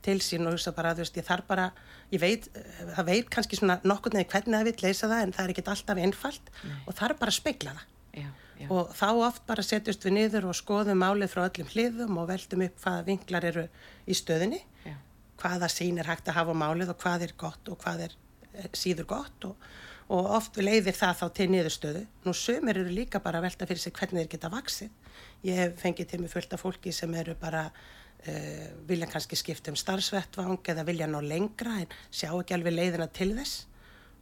til 0.04 0.20
sín 0.20 0.44
og 0.48 0.56
hugsa 0.56 0.72
bara, 0.76 0.92
þú 0.96 1.04
veist, 1.04 1.18
ég 1.18 1.26
þarf 1.26 1.46
bara, 1.48 1.66
ég 2.12 2.20
veit, 2.20 2.48
eh, 2.56 2.80
það 2.96 3.06
veit 3.08 3.28
kannski 3.32 3.56
svona 3.56 3.78
nokkur 3.88 4.12
neði 4.12 4.28
hvernig 4.32 4.58
það 4.58 4.68
vil 4.68 4.84
leysa 4.84 5.08
það 5.08 5.22
en 5.24 5.32
það 5.36 5.44
er 5.44 5.52
ekkit 5.54 5.70
alltaf 5.72 6.00
einfalt 6.04 6.50
og 6.84 6.96
þarf 6.98 7.20
bara 7.22 7.32
að 7.32 7.38
spegla 7.38 7.76
það. 7.76 7.86
já, 8.20 8.28
já, 8.58 8.68
Og 8.70 8.92
þá 8.94 9.08
oft 9.28 9.46
bara 9.48 9.64
setjust 9.66 10.04
við 10.06 10.16
niður 10.18 10.50
og 10.50 10.58
skoðum 10.58 11.00
málið 11.02 11.32
frá 11.32 11.44
öllum 11.46 11.70
hliðum 11.72 12.20
og 12.20 12.28
veldum 12.30 12.66
upp 12.66 12.84
hvaða 12.84 13.06
vinklar 13.08 13.48
eru 13.50 13.64
í 14.06 14.16
stöðinni, 14.18 14.60
já, 14.84 14.94
hvaða 15.42 15.70
sín 15.72 15.98
er 16.00 16.10
hægt 16.10 16.28
að 16.30 16.38
hafa 16.40 16.54
málið 16.58 16.94
og 16.94 17.00
hvað 17.02 17.26
er 17.28 17.34
gott 17.40 17.72
og 17.72 17.80
hvað 17.82 18.06
er 18.08 18.16
eh, 18.52 18.70
síður 18.76 19.10
gott 19.14 19.48
og, 19.48 19.68
og 20.14 20.30
oft 20.38 20.60
leiðir 20.60 20.96
það 20.96 21.18
þá 21.22 21.26
til 21.40 21.48
niðurstöðu. 21.52 22.06
Nú 22.24 22.36
sömur 22.36 22.80
eru 22.80 22.94
líka 22.94 23.22
bara 23.24 23.40
að 23.40 23.48
velta 23.48 23.68
fyrir 23.70 23.82
sig 23.82 23.96
hvernig 23.96 24.24
þeir 24.24 24.32
geta 24.36 24.52
vaksið. 24.52 24.96
Ég 25.44 25.60
hef 25.60 25.76
fengið 25.80 26.10
til 26.10 26.22
mig 26.22 26.32
fullt 26.32 26.56
af 26.56 26.64
fólki 26.64 26.92
sem 26.92 27.14
eru 27.14 27.36
bara 27.40 27.68
uh, 27.68 28.66
vilja 28.88 29.08
kannski 29.10 29.38
skipta 29.38 29.72
um 29.72 29.78
starfsvettvang 29.78 30.60
eða 30.72 30.86
vilja 30.86 31.08
ná 31.10 31.20
lengra 31.24 31.80
en 31.82 31.96
sjá 32.10 32.30
ekki 32.30 32.56
alveg 32.56 32.76
leiðina 32.76 33.08
til 33.12 33.32
þess 33.36 33.66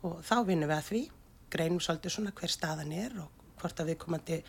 og 0.02 0.18
þá 0.26 0.36
vinnum 0.48 0.70
við 0.70 0.78
að 0.78 0.88
því, 0.88 1.02
greinum 1.52 1.82
svolítið 1.82 2.16
svona 2.16 2.34
hver 2.34 2.50
staðan 2.50 2.94
er 2.96 3.14
og 3.22 3.41
hvort 3.62 3.80
að 3.82 3.92
við 3.92 3.98
komandi 4.02 4.42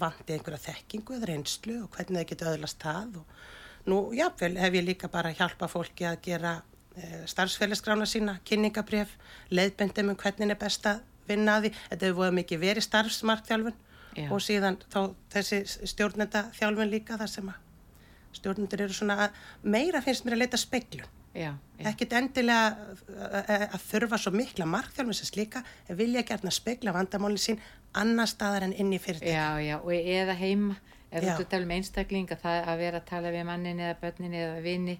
vandi 0.00 0.34
einhverja 0.34 0.60
þekkingu 0.68 1.16
eða 1.16 1.30
reynslu 1.30 1.76
og 1.84 1.92
hvernig 1.94 2.20
það 2.20 2.30
geta 2.32 2.52
öðlast 2.52 2.82
það 2.82 3.20
og 3.20 3.88
nú 3.88 3.98
jáfnvel 4.16 4.56
hef 4.58 4.78
ég 4.78 4.86
líka 4.86 5.10
bara 5.12 5.34
hjálpa 5.34 5.68
fólki 5.70 6.06
að 6.08 6.18
gera 6.24 6.54
uh, 6.62 7.20
starfsfélagsgrána 7.30 8.08
sína, 8.08 8.38
kynningabref, 8.48 9.14
leiðbendum 9.54 10.12
um 10.12 10.18
hvernig 10.18 10.54
er 10.54 10.60
best 10.60 10.88
að 10.90 11.04
vinna 11.28 11.58
að 11.58 11.68
því, 11.68 11.72
þetta 11.90 12.08
hefur 12.08 12.18
voða 12.22 12.36
mikið 12.40 12.62
verið 12.64 12.86
starfsmarkþjálfun 12.88 13.78
Já. 14.18 14.28
og 14.32 14.42
síðan 14.42 14.80
þá 14.88 15.00
þessi 15.34 15.62
stjórnenda 15.92 16.48
þjálfun 16.56 16.92
líka 16.92 17.18
þar 17.20 17.32
sem 17.32 17.52
að 17.52 17.64
stjórnendur 18.38 18.84
eru 18.86 18.96
svona 18.96 19.18
að 19.26 19.38
meira 19.62 20.02
finnst 20.04 20.26
mér 20.26 20.38
að 20.38 20.44
leita 20.44 20.60
speglun 20.60 21.17
já, 21.38 21.50
já, 21.78 21.84
ekkit 21.92 22.14
endilega 22.18 22.68
að, 23.30 23.52
að 23.68 23.84
þurfa 23.86 24.20
svo 24.22 24.32
mikla 24.34 24.66
markþjálfum 24.68 25.16
sem 25.18 25.30
slíka 25.30 25.62
vilja 26.00 26.24
gerna 26.26 26.52
spegla 26.54 26.94
vandamálin 26.96 27.42
sín 27.42 27.60
annar 27.96 28.30
staðar 28.30 28.66
en 28.68 28.74
inn 28.74 28.92
í 28.92 28.98
fyrirtæki. 29.02 29.32
já, 29.32 29.46
já, 29.62 29.76
og 29.78 29.92
eða 29.94 30.34
heima, 30.38 30.76
ef 31.10 31.24
þú 31.24 31.36
að 31.36 31.46
tala 31.54 31.68
um 31.68 31.76
einstakling 31.78 32.34
að 32.34 32.50
að 32.58 32.82
vera 32.82 33.00
að 33.00 33.08
tala 33.12 33.32
við 33.32 33.46
mannin 33.48 33.80
eða 33.86 34.00
börnin 34.02 34.36
eða 34.42 34.58
vini, 34.66 34.98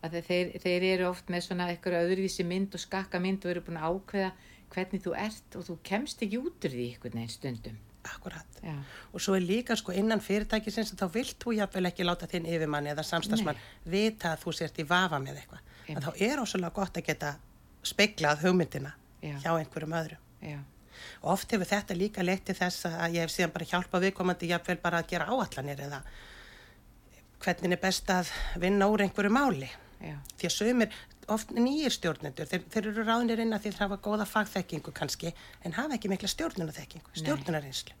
að 0.00 0.20
þeir, 0.24 0.54
þeir 0.62 0.88
eru 0.94 1.10
oft 1.10 1.28
með 1.28 1.44
svona 1.50 1.68
eitthvað 1.68 2.06
öðruvísi 2.06 2.46
mynd 2.48 2.74
og 2.74 2.80
skakka 2.80 3.20
mynd 3.20 3.44
og 3.44 3.52
eru 3.52 3.66
búin 3.66 3.80
að 3.80 3.98
ákveða 3.98 4.32
hvernig 4.70 5.02
þú 5.04 5.14
ert 5.18 5.56
og 5.58 5.66
þú 5.66 5.76
kemst 5.84 6.22
ekki 6.24 6.38
út 6.40 6.64
úr 6.64 6.74
því 6.76 6.86
einhvern 6.94 7.18
veginn 7.18 7.32
stundum. 7.34 7.78
Akkurat. 8.08 8.60
Já, 8.64 8.78
Og 9.12 9.20
svo 9.20 9.34
er 9.36 9.44
líka 9.44 9.76
sko 9.76 9.92
innan 9.92 10.22
fyrirtækisins 10.24 10.94
að 10.94 11.02
þá 11.02 11.08
vilt 11.18 11.36
þú 11.42 11.52
jafnvel 11.58 11.90
ekki 11.90 12.06
láta 12.06 12.28
þinn 12.30 12.46
yfirmanni 12.48 12.94
eða 12.94 13.04
samstagsmann 13.04 13.60
vita 13.84 14.32
að 14.32 14.46
þú 14.46 14.54
sért 14.56 14.80
í 14.80 14.86
vafa 14.88 15.18
með 15.20 15.42
eitthvað. 15.42 15.66
Að 15.88 16.04
þá 16.06 16.10
er 16.28 16.42
ósvöldlega 16.42 16.74
gott 16.76 16.96
að 17.00 17.06
geta 17.10 17.32
speglað 17.82 18.42
hugmyndina 18.44 18.92
Já. 19.22 19.36
hjá 19.44 19.50
einhverjum 19.58 19.96
öðrum. 19.96 20.18
já, 20.42 20.58
Og 21.22 21.30
oft 21.32 21.50
hefur 21.52 21.66
þetta 21.66 21.94
líka 21.96 22.22
leitt 22.24 22.44
til 22.44 22.54
þess 22.54 22.84
að 22.86 23.14
ég 23.16 23.20
hef 23.24 23.30
síðan 23.32 23.52
bara 23.54 23.64
hjálpað 23.64 24.04
viðkomandi 24.06 24.48
jafnvel 24.50 24.76
bara 24.82 24.98
að 25.00 25.08
gera 25.14 25.26
áallanir 25.32 25.80
eða 25.86 26.02
hvernig 27.40 27.72
er 27.72 27.80
best 27.80 28.10
að 28.12 28.28
vinna 28.60 28.88
úr 28.92 29.00
einhverju 29.06 29.32
máli. 29.32 29.70
já, 30.00 30.16
Því 30.36 30.48
að 30.48 30.54
sömur, 30.56 30.98
oft 31.28 31.50
nýjir 31.56 31.92
stjórnendur, 31.94 32.46
þeir, 32.50 32.62
þeir 32.72 32.86
eru 32.90 33.04
ráðnir 33.06 33.40
inn 33.44 33.52
að 33.56 33.64
þeir 33.68 33.78
hafa 33.80 33.96
góða 34.04 34.26
fagþekkingu 34.28 34.92
kannski, 34.92 35.32
en 35.64 35.72
hafa 35.76 35.94
ekki 35.96 36.08
mikla 36.12 36.28
stjórnunathekkingu, 36.28 37.12
stjórnunareynslu. 37.16 37.94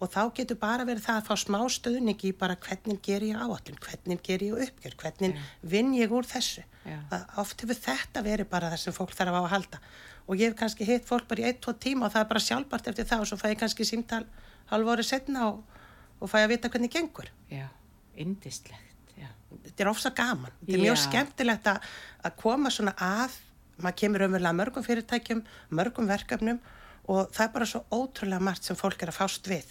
Og 0.00 0.08
þá 0.08 0.20
getur 0.36 0.58
bara 0.60 0.86
verið 0.88 1.04
það 1.04 1.18
að 1.20 1.26
fá 1.28 1.34
smá 1.42 1.58
stöðningi 1.68 2.30
í 2.30 2.36
bara 2.40 2.56
hvernig 2.56 3.00
ger 3.04 3.24
ég 3.26 3.36
áallin, 3.36 3.80
hvernig 3.84 4.22
ger 4.24 4.44
ég 4.44 4.62
uppgjör, 4.66 4.96
hvernig 5.02 5.40
vinn 5.60 5.92
ég 5.96 6.12
úr 6.12 6.28
þessu. 6.28 6.64
Að 7.12 7.26
Oft 7.42 7.60
hefur 7.60 7.76
þetta 7.76 8.22
verið 8.24 8.48
bara 8.50 8.70
það 8.72 8.84
sem 8.86 8.96
fólk 8.96 9.12
þarf 9.16 9.36
á 9.36 9.40
að 9.42 9.52
halda 9.54 9.80
og 10.30 10.38
ég 10.38 10.52
hef 10.52 10.58
kannski 10.60 10.86
hitt 10.86 11.08
fólk 11.08 11.26
bara 11.28 11.42
í 11.42 11.48
ein, 11.50 11.58
tvo 11.58 11.74
tíma 11.74 12.06
og 12.06 12.14
það 12.14 12.22
er 12.22 12.30
bara 12.30 12.42
sjálfbart 12.44 12.88
eftir 12.92 13.08
það 13.10 13.24
og 13.24 13.28
svo 13.30 13.38
fæ 13.40 13.48
ég 13.50 13.58
kannski 13.58 13.86
símtal 13.88 14.22
halv 14.70 14.90
árið 14.92 15.08
setna 15.08 15.48
og, 15.50 15.78
og 16.20 16.30
fæ 16.30 16.38
að 16.44 16.52
vita 16.52 16.70
hvernig 16.70 16.92
gengur. 16.94 17.30
Já, 17.50 17.66
indislegt, 18.14 19.14
já. 19.18 19.26
Þetta 19.66 19.84
er 19.84 19.90
ofsa 19.90 20.12
gaman. 20.14 20.54
Þetta 20.60 20.76
er 20.76 20.84
mjög 20.84 20.98
Já. 21.00 21.02
skemmtilegt 21.08 21.70
að, 21.72 21.88
að 22.22 22.36
koma 22.44 22.70
svona 22.70 22.94
að, 22.94 23.40
maður 23.80 23.98
kemur 24.04 24.26
umverulega 24.28 24.58
mörgum 24.60 24.86
fyrirtækjum, 24.86 25.42
mörgum 25.74 26.10
verkefnum 26.10 26.62
og 27.10 27.32
það 27.34 27.44
er 27.46 27.52
bara 27.56 27.70
svo 27.72 27.82
ótrúlega 27.90 28.46
margt 28.50 28.68
sem 28.68 28.78
fólk 28.78 29.02
er 29.02 29.10
að 29.10 29.18
fást 29.18 29.50
við. 29.50 29.66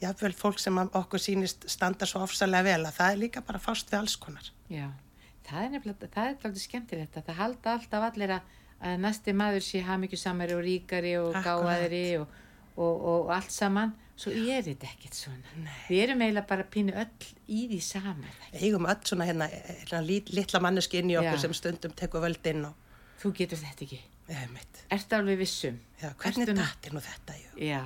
Jafnvel 0.00 0.32
fólk 0.32 0.58
sem 0.62 0.78
að 0.80 0.94
okkur 0.96 1.20
sýnist 1.20 1.66
standa 1.68 2.06
svo 2.08 2.22
ofsalega 2.24 2.64
vel 2.70 2.86
að 2.88 2.94
það 2.96 3.12
er 3.14 3.18
líka 3.20 3.42
bara 3.44 3.60
að 3.60 3.66
fást 3.68 3.90
við 3.92 3.98
alls 3.98 4.16
konar. 4.16 4.46
Já, 4.72 4.86
það 5.48 5.64
er 5.66 5.72
nefnilega, 5.74 6.08
það 6.14 6.28
er 6.30 6.36
alltaf 6.36 6.62
skemmtilegt 6.62 7.18
að 7.20 7.26
það 7.28 7.40
halda 7.42 7.74
alltaf 7.76 8.06
allir 8.08 8.32
að, 8.38 8.54
að 8.80 9.00
næsti 9.04 9.34
maður 9.36 9.66
sé 9.66 9.82
hamingjusamari 9.84 10.54
og 10.56 10.62
ríkari 10.64 11.16
og 11.20 11.34
Akkúrat. 11.36 11.44
gáðari 11.50 12.04
og, 12.22 12.38
og, 12.76 13.02
og, 13.12 13.32
allt 13.36 13.52
saman, 13.52 13.92
svo 14.20 14.32
er 14.32 14.64
þetta 14.64 14.88
ekkert 14.88 15.18
svona. 15.18 15.52
Nei. 15.66 15.74
Við 15.90 16.02
erum 16.06 16.22
eiginlega 16.24 16.48
bara 16.48 16.64
pínu 16.76 16.94
öll 16.96 17.28
í 17.48 17.66
því 17.72 17.80
saman. 17.84 18.24
Við 18.54 18.64
eigum 18.70 18.88
öll 18.88 19.02
svona 19.08 19.26
hérna, 19.28 19.48
hérna 19.52 20.00
lit, 20.06 20.32
litla 20.36 20.60
manneski 20.64 21.02
inn 21.02 21.12
í 21.12 21.18
okkur 21.20 21.36
Já. 21.36 21.42
sem 21.44 21.56
stundum 21.60 21.92
tekur 21.96 22.24
völdinn 22.24 22.64
og 22.70 22.88
Þú 23.20 23.34
getur 23.36 23.60
þetta 23.60 23.84
ekki. 23.84 24.00
eða 24.32 24.46
mitt. 24.54 24.80
Ertu 24.96 25.16
alveg 25.18 25.38
vissum? 25.42 25.76
Já, 26.00 26.08
hvernig 26.22 26.48
Ertu 26.48 26.56
datir 26.56 26.94
nú 26.96 27.02
þetta? 27.04 27.36
Jú? 27.36 27.50
Já, 27.68 27.82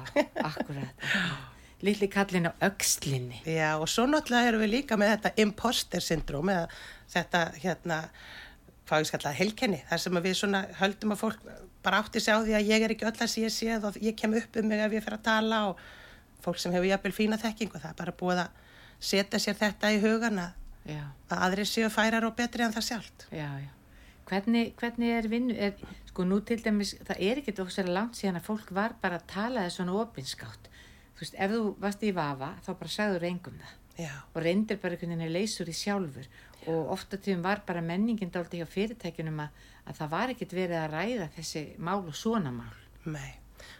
akkurat. 0.46 0.94
Lilli 1.84 2.08
kallin 2.08 2.48
á 2.48 2.52
öxlinni. 2.64 3.42
Já, 3.44 3.74
og 3.76 3.88
svo 3.92 4.06
náttúrulega 4.08 4.50
erum 4.52 4.64
við 4.64 4.72
líka 4.78 4.96
með 5.00 5.14
þetta 5.16 5.34
imposter 5.44 6.04
syndrom 6.04 6.48
eða 6.48 6.68
þetta 7.12 7.42
hérna, 7.60 7.98
hvað 8.88 9.04
ég 9.04 9.10
skalla, 9.10 9.34
helkenni, 9.36 9.82
þar 9.90 10.02
sem 10.04 10.20
við 10.24 10.38
svona 10.38 10.64
höldum 10.80 11.12
að 11.12 11.22
fólk 11.24 11.44
bara 11.84 12.00
átti 12.00 12.22
sig 12.24 12.32
á 12.32 12.40
því 12.40 12.56
að 12.56 12.70
ég 12.72 12.86
er 12.86 12.94
ekki 12.94 13.04
öll 13.08 13.12
að 13.20 13.30
sé 13.34 13.44
ég 13.44 13.52
séð 13.52 13.86
og 13.90 14.00
ég 14.00 14.16
kem 14.16 14.34
upp 14.38 14.56
um 14.56 14.68
mig 14.70 14.80
ef 14.80 14.96
ég 14.96 15.04
fer 15.04 15.18
að 15.18 15.24
tala 15.28 15.60
og 15.68 15.82
fólk 16.44 16.60
sem 16.60 16.72
hefur 16.72 16.88
jafnvel 16.88 17.12
fína 17.16 17.40
þekking 17.40 17.74
og 17.74 17.82
það 17.82 17.90
er 17.92 17.98
bara 18.00 18.16
búið 18.22 18.42
að 18.46 18.60
setja 19.04 19.40
sér 19.42 19.58
þetta 19.60 19.92
í 19.92 20.00
hugan 20.00 20.40
að, 20.40 20.60
Já, 20.88 21.02
að 21.32 21.44
aðri 21.46 21.64
séu 21.68 21.90
færar 21.92 22.24
og 22.28 22.36
betri 22.36 22.64
en 22.64 22.72
það 22.72 22.88
sjálft. 22.88 23.26
já, 23.32 23.48
já. 23.60 23.70
Hvernig, 24.24 24.72
hvernig 24.80 25.10
er 25.12 25.26
vinnu, 25.28 25.54
er, 25.60 25.74
sko 26.08 26.24
nú 26.24 26.38
til 26.48 26.56
dæmis, 26.64 26.94
það 27.04 27.18
er 27.20 27.40
ekkert 27.42 27.58
okkur 27.60 27.90
langt 27.92 28.16
síðan 28.16 28.38
að 28.40 28.46
fólk 28.48 28.70
var 28.72 28.94
bara 29.02 29.18
að 29.20 29.26
tala 29.28 29.66
þess 29.66 29.76
svona 29.80 29.96
opinskátt. 30.00 30.70
Þú 31.14 31.22
veist, 31.22 31.36
ef 31.38 31.50
þú 31.54 31.60
varst 31.84 32.02
í 32.02 32.10
vafa, 32.16 32.48
þá 32.66 32.70
bara 32.80 32.90
sagður 32.90 33.26
engum 33.30 33.58
það. 33.62 33.74
Já, 33.94 34.10
og 34.34 34.40
reyndir 34.42 34.80
bara 34.82 34.96
einhvern 34.96 35.12
veginn 35.14 35.28
að 35.28 35.36
leysur 35.36 35.68
í 35.70 35.74
sjálfur 35.78 36.24
og 36.66 36.88
ofta 36.96 37.18
tíðum 37.22 37.44
var 37.44 37.60
bara 37.66 37.82
menningin 37.84 38.32
dálítið 38.34 38.64
hjá 38.64 38.70
fyrirtækjunum 38.72 39.38
að, 39.44 39.60
að 39.86 39.98
það 40.00 40.10
var 40.16 40.32
ekkert 40.32 40.54
verið 40.58 40.78
að 40.80 40.94
ræða 40.96 41.28
þessi 41.36 41.62
mál 41.78 42.00
og 42.00 42.16
svona 42.18 42.50
mál. 42.50 42.74
mei. 43.04 43.34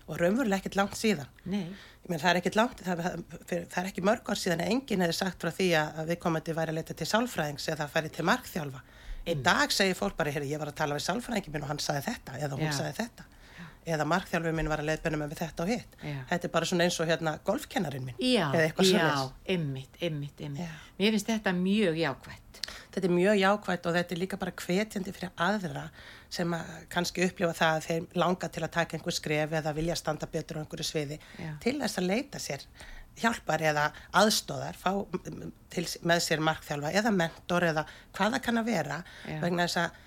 Og 0.07 0.21
raunverulega 0.21 0.61
ekkert 0.63 0.77
langt 0.79 0.95
síðan. 1.01 1.27
Nei, 1.51 1.65
menn, 2.09 2.21
það 2.21 2.39
er 2.45 2.57
langt, 2.61 2.83
það, 2.87 3.03
fyrir- 3.49 3.67
það 3.73 3.81
er 3.83 3.91
ekki 3.91 4.05
mörg 4.07 4.31
ár 4.31 4.39
síðan 4.39 4.63
að 4.63 4.71
enginn 4.77 5.03
hefði 5.05 5.17
sagt 5.19 5.43
frá 5.43 5.51
því 5.51 5.69
að 5.81 5.99
að 6.03 6.11
viðkomandi 6.13 6.55
væri 6.61 6.73
að 6.75 6.79
leita 6.79 6.95
til 7.01 7.09
sálfræðings 7.11 7.69
eða 7.73 7.87
að 7.89 7.95
færi 7.97 8.13
til 8.15 8.25
markþjálfa. 8.31 8.83
Í 9.25 9.35
dag 9.43 9.73
segir 9.73 9.97
fólk 9.99 10.17
bara, 10.19 10.31
heyrðu, 10.31 10.51
ég 10.53 10.61
var 10.61 10.71
að 10.71 10.79
tala 10.79 10.99
við 10.99 11.07
sálfræðingin 11.09 11.55
minn 11.57 11.65
og 11.65 11.71
hann 11.73 11.81
sagði 11.83 12.05
þetta 12.13 12.39
eða 12.39 12.59
hún 12.61 12.69
Já. 12.69 12.75
sagði 12.79 12.97
þetta. 13.01 13.25
Eða 13.85 14.07
markþjálfur 14.09 14.55
minn 14.57 14.71
var 14.73 14.81
að 14.81 14.89
leiðbenna 14.93 15.19
með 15.21 15.35
þetta 15.43 15.65
og 15.67 15.69
hitt. 15.75 15.97
Já. 16.01 16.17
Þetta 16.31 16.49
er 16.49 16.53
bara 16.55 16.69
svona 16.71 16.87
eins 16.87 16.97
og 17.03 17.11
hérna 17.11 17.35
golfkennarin 17.45 18.07
minn. 18.07 18.17
já, 18.25 18.47
já, 18.97 19.55
ymmit, 19.57 19.99
ymmit, 20.09 20.41
ymmit. 20.47 20.79
Mér 20.99 21.13
finnst 21.17 21.29
þetta 21.29 21.53
mjög 21.59 22.01
jákvætt. 22.01 22.61
Þetta 22.95 23.09
er 23.11 23.15
mjög 23.19 23.39
jákvætt 23.43 23.87
og 23.91 23.97
þetta 23.99 24.15
er 24.15 24.23
líka 24.23 24.39
bara 24.41 24.55
hvetjandi 24.65 25.13
fyrir 25.13 25.33
aðra 25.49 25.85
sem 26.35 26.57
að 26.57 26.75
kannski 26.95 27.25
upplifa 27.29 27.55
það 27.59 27.77
að 27.79 27.87
þeir 27.89 28.19
langa 28.25 28.49
til 28.55 28.63
að 28.65 28.75
taka 28.79 28.97
einhver 28.97 29.17
skref 29.17 29.57
eða 29.61 29.73
vilja 29.77 29.97
standa 29.99 30.29
betur 30.31 30.59
á 30.59 30.63
einhverju 30.63 30.87
sviði 30.89 31.19
Já. 31.39 31.51
til 31.63 31.77
þess 31.83 32.01
að 32.01 32.09
leita 32.09 32.41
sér 32.43 32.65
hjálpar 33.21 33.63
eða 33.63 33.85
aðstóðar, 34.19 34.79
fá 34.79 34.91
til, 35.71 35.85
með 36.07 36.23
sér 36.25 36.43
markþjálfa 36.43 36.91
eða 36.99 37.13
mentor 37.15 37.67
eða 37.69 37.85
hvað 38.17 38.35
það 38.37 38.43
kann 38.47 38.63
að 38.63 38.71
vera 38.71 38.99
Já. 39.29 39.39
vegna 39.45 39.69
þess 39.69 39.83
að 39.85 40.01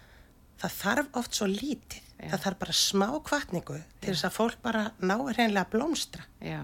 það 0.63 0.75
þarf 0.81 1.19
oft 1.21 1.37
svo 1.37 1.47
lítið, 1.51 2.06
Já. 2.17 2.31
það 2.33 2.43
þarf 2.45 2.59
bara 2.63 2.73
smá 2.73 3.07
kvartningu 3.27 3.77
til 4.01 4.13
þess 4.13 4.25
að 4.25 4.35
fólk 4.37 4.61
bara 4.63 4.83
náir 4.99 5.37
hreinlega 5.37 5.65
að 5.65 5.73
blómstra. 5.75 6.23
Já. 6.41 6.61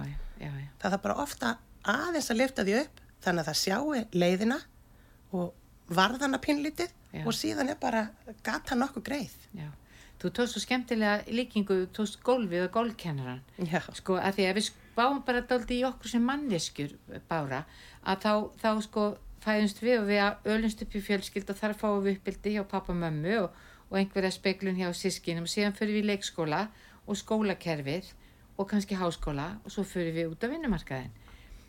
Það 0.81 0.89
þarf 0.95 1.03
bara 1.03 1.19
ofta 1.23 1.51
aðeins 1.83 2.31
að 2.33 2.39
lifta 2.41 2.65
því 2.65 2.79
upp 2.81 3.01
þannig 3.23 3.43
að 3.43 3.49
það 3.51 3.59
sjáu 3.61 4.01
leiðina 4.17 4.57
og 5.33 5.53
varðana 5.93 6.39
pínlítið 6.41 6.91
Já. 7.13 7.23
og 7.27 7.33
síðan 7.37 7.69
er 7.69 7.77
bara 7.79 8.07
gata 8.43 8.75
nokkuð 8.75 9.05
greið. 9.09 9.37
já. 9.53 9.69
Þú 10.23 10.29
tókst 10.31 10.55
svo 10.55 10.61
skemmtilega 10.63 11.25
líkingu, 11.35 11.75
þú 11.83 11.87
tókst 11.97 12.21
gólfið 12.23 12.61
og 12.63 12.71
gólfkennaran. 12.71 13.41
Já. 13.59 13.81
Sko, 13.97 14.15
að 14.15 14.37
því 14.37 14.45
að 14.47 14.55
við 14.59 14.69
báum 14.95 15.19
bara 15.27 15.41
dálítið 15.43 15.81
í 15.81 15.83
okkur 15.89 16.11
sem 16.13 16.23
manneskjur, 16.23 16.93
Bára, 17.27 17.65
að 18.07 18.21
þá, 18.23 18.31
þá 18.61 18.69
sko, 18.85 19.03
fæðumst 19.43 19.81
við 19.83 19.97
og 19.99 20.07
við 20.07 20.51
ölumst 20.53 20.83
upp 20.85 20.95
í 20.95 21.01
fjölskyld 21.03 21.51
og 21.51 21.59
þar 21.59 21.75
fáum 21.75 22.03
við 22.05 22.17
uppbyldi 22.21 22.53
hjá 22.55 22.63
pappa 22.63 22.93
og 22.93 23.01
mömmu 23.01 23.35
og, 23.41 23.57
og 23.93 23.99
einhverja 23.99 24.33
speklun 24.33 24.79
hjá 24.79 24.89
sískinum 24.97 25.45
og 25.45 25.51
síðan 25.53 25.75
fyrir 25.77 25.99
við 25.99 26.07
leikskóla 26.09 26.63
og 27.05 27.17
skólakerfið 27.19 28.09
og 28.57 28.69
kannski 28.71 28.97
háskóla 28.97 29.51
og 29.61 29.73
svo 29.73 29.85
fyrir 29.85 30.15
við 30.15 30.31
út 30.33 30.45
á 30.45 30.49
vinnumarkaðin. 30.49 31.11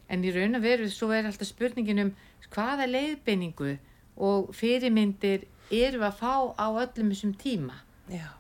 En 0.09 0.25
í 0.25 0.33
raun 0.33 0.57
og 0.57 0.65
veru 0.65 0.89
svo 0.89 1.11
er 1.13 1.29
alltaf 1.29 1.51
spurningin 1.51 2.01
um 2.01 2.15
hvaða 2.55 2.89
leiðbeiningu 2.89 3.77
og 4.17 4.55
fyrirmyndir 4.57 5.45
eru 5.73 6.01
að 6.07 6.19
fá 6.23 6.33
á 6.57 6.67
öllum 6.73 7.13
þessum 7.13 7.37
tíma. 7.37 7.77
Já. 8.09 8.33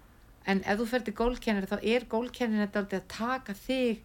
En 0.48 0.60
ef 0.64 0.80
þú 0.80 0.88
fer 0.88 1.04
til 1.04 1.16
gólkennari 1.20 1.68
þá 1.68 1.78
er 1.80 2.08
gólkennari 2.08 2.68
þetta 2.72 3.00
að 3.00 3.06
taka 3.12 3.54
þig 3.56 4.02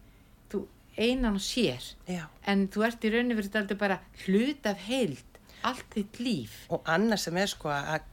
þú 0.52 0.62
einan 0.96 1.36
og 1.40 1.44
sér. 1.44 1.84
Já. 2.08 2.24
En 2.44 2.68
þú 2.68 2.86
ert 2.88 3.04
í 3.04 3.12
rauninu 3.12 3.36
verið 3.38 3.56
þetta 3.56 3.80
bara 3.80 4.00
hlut 4.24 4.68
af 4.68 4.88
heild, 4.88 5.40
allt 5.64 5.96
þitt 5.96 6.20
líf. 6.20 6.56
Og 6.72 6.84
annað 6.88 7.24
sem 7.26 7.40
er 7.40 7.52
sko 7.52 7.72
að 7.72 8.08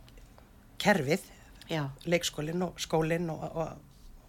kerfið, 0.83 1.23
Já, 1.71 1.83
leikskólinn 2.07 2.63
og 2.63 2.79
skólinn 2.79 3.29
og, 3.33 3.43
og, 3.43 3.69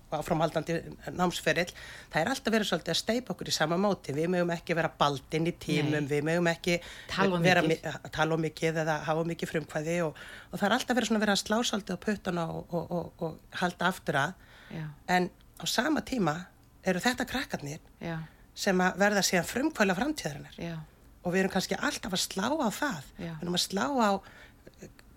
og 0.08 0.14
áframhaldandi 0.18 0.78
námsferill, 1.12 1.68
það 2.08 2.22
er 2.22 2.30
alltaf 2.32 2.54
verið 2.54 2.68
svolítið 2.70 2.92
að 2.94 2.98
steipa 3.02 3.34
okkur 3.34 3.50
í 3.50 3.54
sama 3.54 3.76
móti. 3.80 4.14
Við 4.16 4.30
mögum 4.32 4.52
ekki 4.54 4.76
vera 4.78 4.90
baldinn 5.00 5.50
í 5.50 5.52
tímum, 5.60 5.98
Nei. 5.98 6.08
við 6.08 6.24
mögum 6.30 6.48
ekki 6.52 6.78
Tala 7.12 7.40
vera 7.44 7.64
að 7.66 8.08
tala 8.16 8.38
mikið 8.40 8.80
eða 8.84 8.96
hafa 9.04 9.26
mikið 9.28 9.52
frumkvæði 9.52 9.98
og, 10.06 10.22
og 10.48 10.56
það 10.56 10.66
er 10.70 10.76
alltaf 10.78 10.96
verið 10.98 11.10
svona 11.10 11.22
verið 11.26 11.36
að 11.36 11.42
slá 11.42 11.58
svolítið 11.70 12.00
á 12.00 12.04
puttana 12.06 12.46
og, 12.54 12.72
og, 12.72 12.96
og, 12.98 13.26
og 13.28 13.60
halda 13.60 13.92
aftur 13.92 14.20
að. 14.22 14.32
já, 14.72 14.86
En 15.18 15.30
á 15.60 15.64
sama 15.68 16.00
tíma 16.00 16.36
eru 16.88 17.04
þetta 17.04 17.28
krakkarnir 17.28 17.80
já, 18.00 18.16
sem 18.56 18.80
að 18.80 18.96
verða 19.04 19.26
síðan 19.26 19.50
frumkvæla 19.52 19.98
framtíðarinnar. 19.98 20.56
Og 21.26 21.34
við 21.34 21.42
erum 21.44 21.52
kannski 21.52 21.76
alltaf 21.76 22.14
að 22.16 22.24
slá 22.24 22.46
á 22.48 22.68
það. 22.72 23.08
Við 23.18 23.42
erum 23.42 23.58
að 23.58 23.64
slá 23.66 23.84
á 23.92 24.10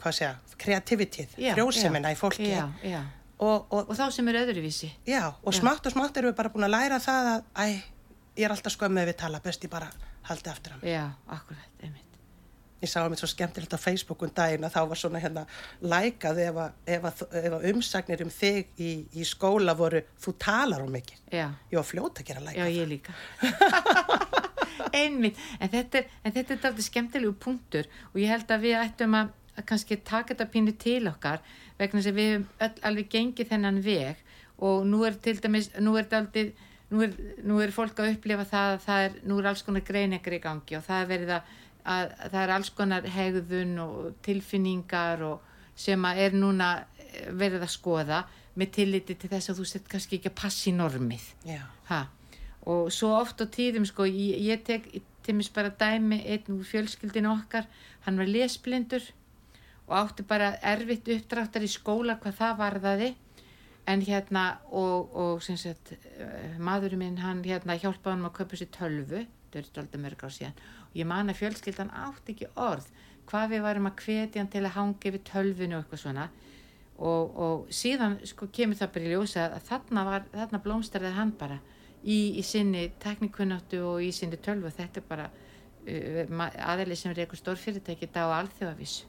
hvað 0.01 0.17
segja, 0.20 0.34
kreativitíð, 0.62 1.38
já. 1.41 1.53
frjósemina 1.55 2.12
í 2.13 2.17
fólki 2.20 2.51
og, 3.41 3.65
og, 3.74 3.89
Og 3.89 3.96
þá 3.98 4.05
sem 4.13 4.27
er 4.29 4.41
öðruvísi. 4.43 4.91
já, 5.10 5.24
og 5.43 5.53
smátt 5.58 5.86
og 5.89 5.96
smátt 5.96 6.17
erum 6.22 6.31
við 6.34 6.38
bara 6.38 6.50
búin 6.53 6.67
að 6.67 6.75
læra 6.75 7.00
það 7.01 7.31
að 7.31 7.41
æ, 7.58 7.81
ég 8.38 8.46
er 8.46 8.53
alltaf 8.53 8.75
skömmið 8.77 9.10
við 9.12 9.17
tala 9.24 9.39
best 9.43 9.65
ég 9.65 9.72
bara 9.74 9.89
haldi 10.29 10.50
aftur 10.53 10.75
hann 10.77 10.86
Já, 10.86 11.08
akkurat, 11.27 11.65
einmitt. 11.81 12.08
ég 12.81 12.89
sá 12.89 13.01
mér 13.10 13.17
svo 13.22 13.27
skemmtilegt 13.29 13.74
á 13.74 13.79
Facebook 13.81 14.22
um 14.25 14.29
daginn 14.34 14.63
að 14.65 14.74
þá 14.77 14.79
var 14.91 14.98
svona 15.01 15.20
hérna 15.22 15.43
lækað 15.81 16.39
ef 16.46 16.62
ef 16.86 17.10
ef 17.41 17.58
umsagnir 17.74 18.22
um 18.25 18.29
þig 18.34 18.72
í, 18.81 18.91
í 19.17 19.25
skóla 19.25 19.75
voru 19.77 20.01
þú 20.22 20.34
talar 20.41 20.81
um 20.86 20.93
mikið 20.93 21.20
Já, 21.34 21.48
ég 21.74 21.77
var 21.81 21.86
fljót 21.89 22.22
að 22.22 22.29
gera 22.29 22.46
læka 22.46 22.65
já, 22.70 22.70
ég 22.77 22.89
líka. 22.89 23.13
einmitt, 25.01 25.38
en 25.62 25.70
þetta 25.72 26.01
er, 26.01 26.08
en 26.25 26.34
þetta 26.36 26.55
er 26.55 26.62
dálítið 26.63 26.88
skemmtilegu 26.88 27.34
punktur 27.41 27.88
og 28.12 28.17
ég 28.22 28.31
held 28.34 28.50
að 28.51 28.65
við 28.65 28.77
ættum 28.81 29.13
að, 29.20 29.29
að 29.62 29.70
kannski 29.70 30.00
taka 30.01 30.34
þetta 30.34 30.50
pínu 30.53 30.75
til 30.82 31.06
okkar 31.12 31.39
vegna 31.80 32.01
að 32.01 32.18
við 32.18 32.34
höfum 32.34 32.50
öll 32.68 32.86
alveg 32.89 33.13
gengið 33.15 33.53
þennan 33.53 33.80
veg 33.86 34.27
og 34.62 34.86
nú 34.86 35.01
er 35.08 35.18
til 35.18 35.38
dæmis, 35.41 35.72
nú 35.82 35.96
er 35.98 36.10
dálítið 36.10 36.51
nú 36.91 37.01
er, 37.06 37.15
nú 37.48 37.60
er 37.63 37.74
fólk 37.74 38.00
að 38.01 38.15
upplifa 38.15 38.46
það 38.48 38.74
að 38.75 38.82
það 38.86 39.06
er, 39.06 39.18
nú 39.24 39.39
er 39.39 39.50
alls 39.51 39.63
konar 39.65 39.86
greiningar 39.88 40.36
í 40.36 40.41
gangi 40.44 40.77
og 40.77 40.86
það 40.86 41.03
er 41.03 41.12
verið 41.12 41.34
að, 41.38 41.53
að 41.94 42.15
það 42.24 42.41
er 42.41 42.53
alls 42.58 42.72
konar 42.77 43.08
hegðun 43.15 43.74
og 43.86 44.10
tilfinningar 44.25 45.24
og 45.27 45.48
sem 45.82 46.08
að 46.08 46.24
er 46.25 46.36
núna 46.38 46.72
eh, 46.82 47.30
verið 47.32 47.65
að 47.65 47.75
skoða 47.75 48.24
með 48.60 48.74
tilliti 48.75 49.15
til 49.15 49.30
þess 49.32 49.53
að 49.53 49.62
þú 49.62 49.70
sett 49.70 49.88
kannski 49.91 50.20
ekki 50.20 50.32
að 50.32 50.41
passa 50.41 50.68
í 50.68 50.75
normið. 50.75 51.24
Og 52.70 52.91
svo 52.94 53.13
oft 53.18 53.39
á 53.41 53.46
tíðum 53.50 53.88
sko, 53.88 54.06
ég, 54.06 54.36
ég 54.44 54.65
tek 54.68 54.89
til 55.24 55.38
mér 55.38 55.50
bara 55.56 55.72
dæmi 55.72 56.20
einn 56.27 56.58
úr 56.58 56.68
fjölskyldinu 56.68 57.32
okkar. 57.32 57.70
Hann 58.06 58.20
var 58.20 58.30
lesblindur 58.30 59.06
og 59.91 59.98
átti 60.00 60.24
bara 60.24 60.53
erfitt 60.63 61.10
uppdráttar 61.12 61.65
í 61.65 61.69
skóla 61.69 62.15
hvað 62.21 62.38
það 62.39 62.60
varðaði. 62.62 63.10
En 63.91 64.03
hérna 64.05 64.43
og, 64.77 65.15
og 65.17 65.41
sagt 65.43 65.95
eh, 65.98 66.53
maðurinn 66.62 67.01
minn 67.01 67.17
hann 67.19 67.41
hérna 67.43 67.75
hjálpaði 67.75 68.13
hann 68.13 68.27
að 68.29 68.36
kaupa 68.38 68.60
sér 68.60 68.69
tölvu. 68.71 69.24
Þetta 69.51 69.60
er 69.60 69.81
alltaf 69.81 70.03
mörg 70.03 70.24
ár 70.24 70.36
síðan. 70.36 70.62
Og 70.86 71.00
ég 71.01 71.10
man 71.10 71.33
að 71.33 71.41
fjölskyldan 71.41 71.91
átt 71.91 72.31
ekki 72.31 72.48
orð 72.55 72.88
hvað 73.31 73.51
við 73.51 73.65
varum 73.65 73.89
að 73.89 74.05
hvetja 74.05 74.41
hann 74.41 74.51
til 74.53 74.63
að 74.63 74.75
hanga 74.77 75.10
yfir 75.12 75.25
tölvinu 75.27 75.75
og 75.75 75.83
eitthvað 75.83 76.03
svona. 76.05 76.29
Og, 77.01 77.38
og 77.43 77.74
síðan 77.74 78.19
sko 78.29 78.48
kemur 78.53 78.77
það 78.79 78.93
bara 78.95 79.07
í 79.10 79.13
ljósa 79.15 79.45
að 79.50 79.67
þarna, 79.67 80.21
þarna 80.31 80.63
blómstærði 80.63 81.13
hann 81.17 81.31
bara 81.39 81.57
í, 82.03 82.38
í 82.38 82.43
sinni 82.45 82.88
teknikunáttu 83.01 83.81
og 83.89 84.05
í 84.05 84.12
sinni 84.15 84.39
tölvu. 84.39 84.71
Þetta 84.77 85.01
er 85.01 85.07
bara 85.10 85.29
aðeins 85.88 87.02
sem 87.04 87.14
reykur 87.18 87.40
stórfyrirtæki 87.40 88.08
þetta 88.08 88.28
á 88.28 88.30
alþjóðavísu 88.42 89.08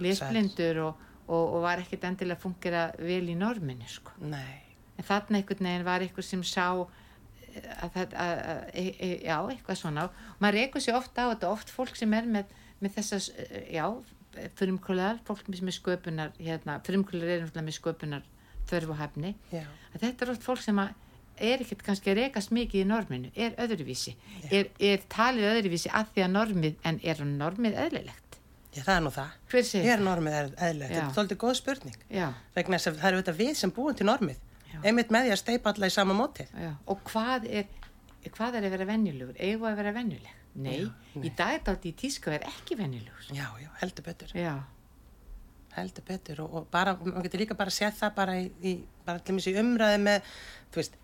lesblindur 0.00 0.82
og, 0.86 1.06
og, 1.26 1.42
og 1.42 1.62
var 1.66 1.82
ekkert 1.82 2.06
endilega 2.08 2.38
að 2.38 2.44
fungera 2.46 2.84
vel 2.98 3.24
í 3.28 3.36
norminu 3.38 3.88
sko. 3.88 4.16
en 4.22 5.06
þarna 5.06 5.40
einhvern 5.40 5.68
veginn 5.68 5.86
var 5.86 6.04
eitthvað 6.04 6.28
sem 6.28 6.42
sá 6.46 6.66
eh, 7.52 7.84
að, 7.84 8.16
að 8.16 8.42
e, 8.72 8.86
e, 8.92 9.12
já, 9.26 9.36
eitthvað 9.40 9.80
svona. 9.80 10.08
Og 10.08 10.42
maður 10.42 10.58
reykur 10.60 10.84
sér 10.84 10.98
ofta 10.98 11.28
á 11.28 11.30
þetta 11.32 11.52
oft 11.52 11.72
fólk 11.72 11.96
sem 11.98 12.12
er 12.16 12.28
með, 12.38 12.52
með 12.80 12.98
þessas, 12.98 13.30
eh, 13.36 13.64
já 13.76 13.86
frumkvölar, 14.56 15.20
fólk 15.26 15.48
sem 15.52 15.68
er 15.68 15.76
sköpunar 15.76 16.36
hérna, 16.38 16.78
frumkvölar 16.86 17.34
er 17.34 17.42
náttúrulega 17.42 17.66
með 17.66 17.78
sköpunar 17.78 18.28
þörf 18.70 18.94
og 18.94 19.00
hefni, 19.00 19.34
já, 19.52 19.66
að 19.92 20.04
þetta 20.06 20.24
er 20.24 20.32
oft 20.32 20.46
fólk 20.46 20.62
sem 20.64 20.78
að 20.80 20.94
er 21.42 21.62
ekkert 21.64 21.82
kannski 21.86 22.12
að 22.12 22.18
rekast 22.22 22.52
mikið 22.54 22.82
í 22.84 22.88
norminu, 22.88 23.30
er 23.36 23.54
öðruvísi 23.64 24.14
er, 24.50 24.70
er 24.78 25.02
talið 25.12 25.48
öðruvísi 25.52 25.90
að 25.92 26.12
því 26.14 26.24
að 26.26 26.32
normið 26.38 26.88
en 26.90 27.00
er 27.02 27.22
normið 27.28 27.76
eðlilegt 27.86 28.38
já, 28.72 28.82
það 28.86 28.94
er 28.96 29.04
nú 29.06 29.12
það. 29.16 29.34
hver 29.52 29.66
segir 29.68 29.86
Ég 29.90 29.94
er 29.98 30.04
normið 30.06 30.38
eðlilegt, 30.38 30.92
þetta 30.94 31.04
er 31.06 31.14
svolítið 31.18 31.40
góð 31.44 31.54
spurning. 31.60 31.98
já, 32.08 32.26
Vegna 32.56 32.78
þess 32.80 32.90
að 32.92 33.00
það 33.02 33.10
eru 33.12 33.22
þetta 33.22 33.36
við 33.42 33.54
sem 33.60 33.72
búum 33.76 33.96
til 33.98 34.06
normið. 34.08 34.38
Já. 34.72 34.78
Einmitt 34.88 35.10
með 35.12 35.26
því 35.26 35.32
að 35.34 35.40
steipa 35.42 35.72
alla 35.74 35.88
í 35.90 35.92
sama 35.92 36.14
mótið. 36.16 36.52
já. 36.56 36.70
og 36.88 37.02
hvað 37.10 37.48
er 37.50 37.66
hvað 38.32 38.54
er 38.60 38.64
að 38.68 38.70
vera 38.76 38.86
venjulegur, 38.88 39.34
eigum 39.42 39.64
við 39.66 39.72
að 39.72 39.80
vera 39.82 39.92
venjuleg 39.96 40.38
nei, 40.54 40.78
nei. 41.16 41.24
í 41.26 41.30
dag 41.36 41.56
er 41.56 41.62
þetta 41.66 41.88
í 41.88 41.92
tísku 41.98 42.30
að 42.30 42.36
vera 42.38 42.52
ekki 42.52 42.76
venjulegur 42.78 43.28
Já, 43.34 43.48
já, 43.60 43.68
heldur 43.82 44.04
betur. 44.06 44.32
já, 44.38 44.52
heldur 45.76 46.04
betur 46.06 46.42
og, 46.44 46.54
og 46.60 46.66
bara, 46.72 46.94
maður 47.00 47.26
getur 47.26 47.42
líka 47.42 47.56
bara 47.58 47.72
séð 47.74 47.96
það 47.98 48.14
bara 48.18 48.36
í, 48.40 48.46
í 48.62 48.74
bara 49.06 49.22
til 49.24 49.34
mér 49.36 49.48
í 49.50 49.54
umræði 49.62 50.00
með, 50.04 50.30
þú 50.72 50.80
veist, 50.82 50.98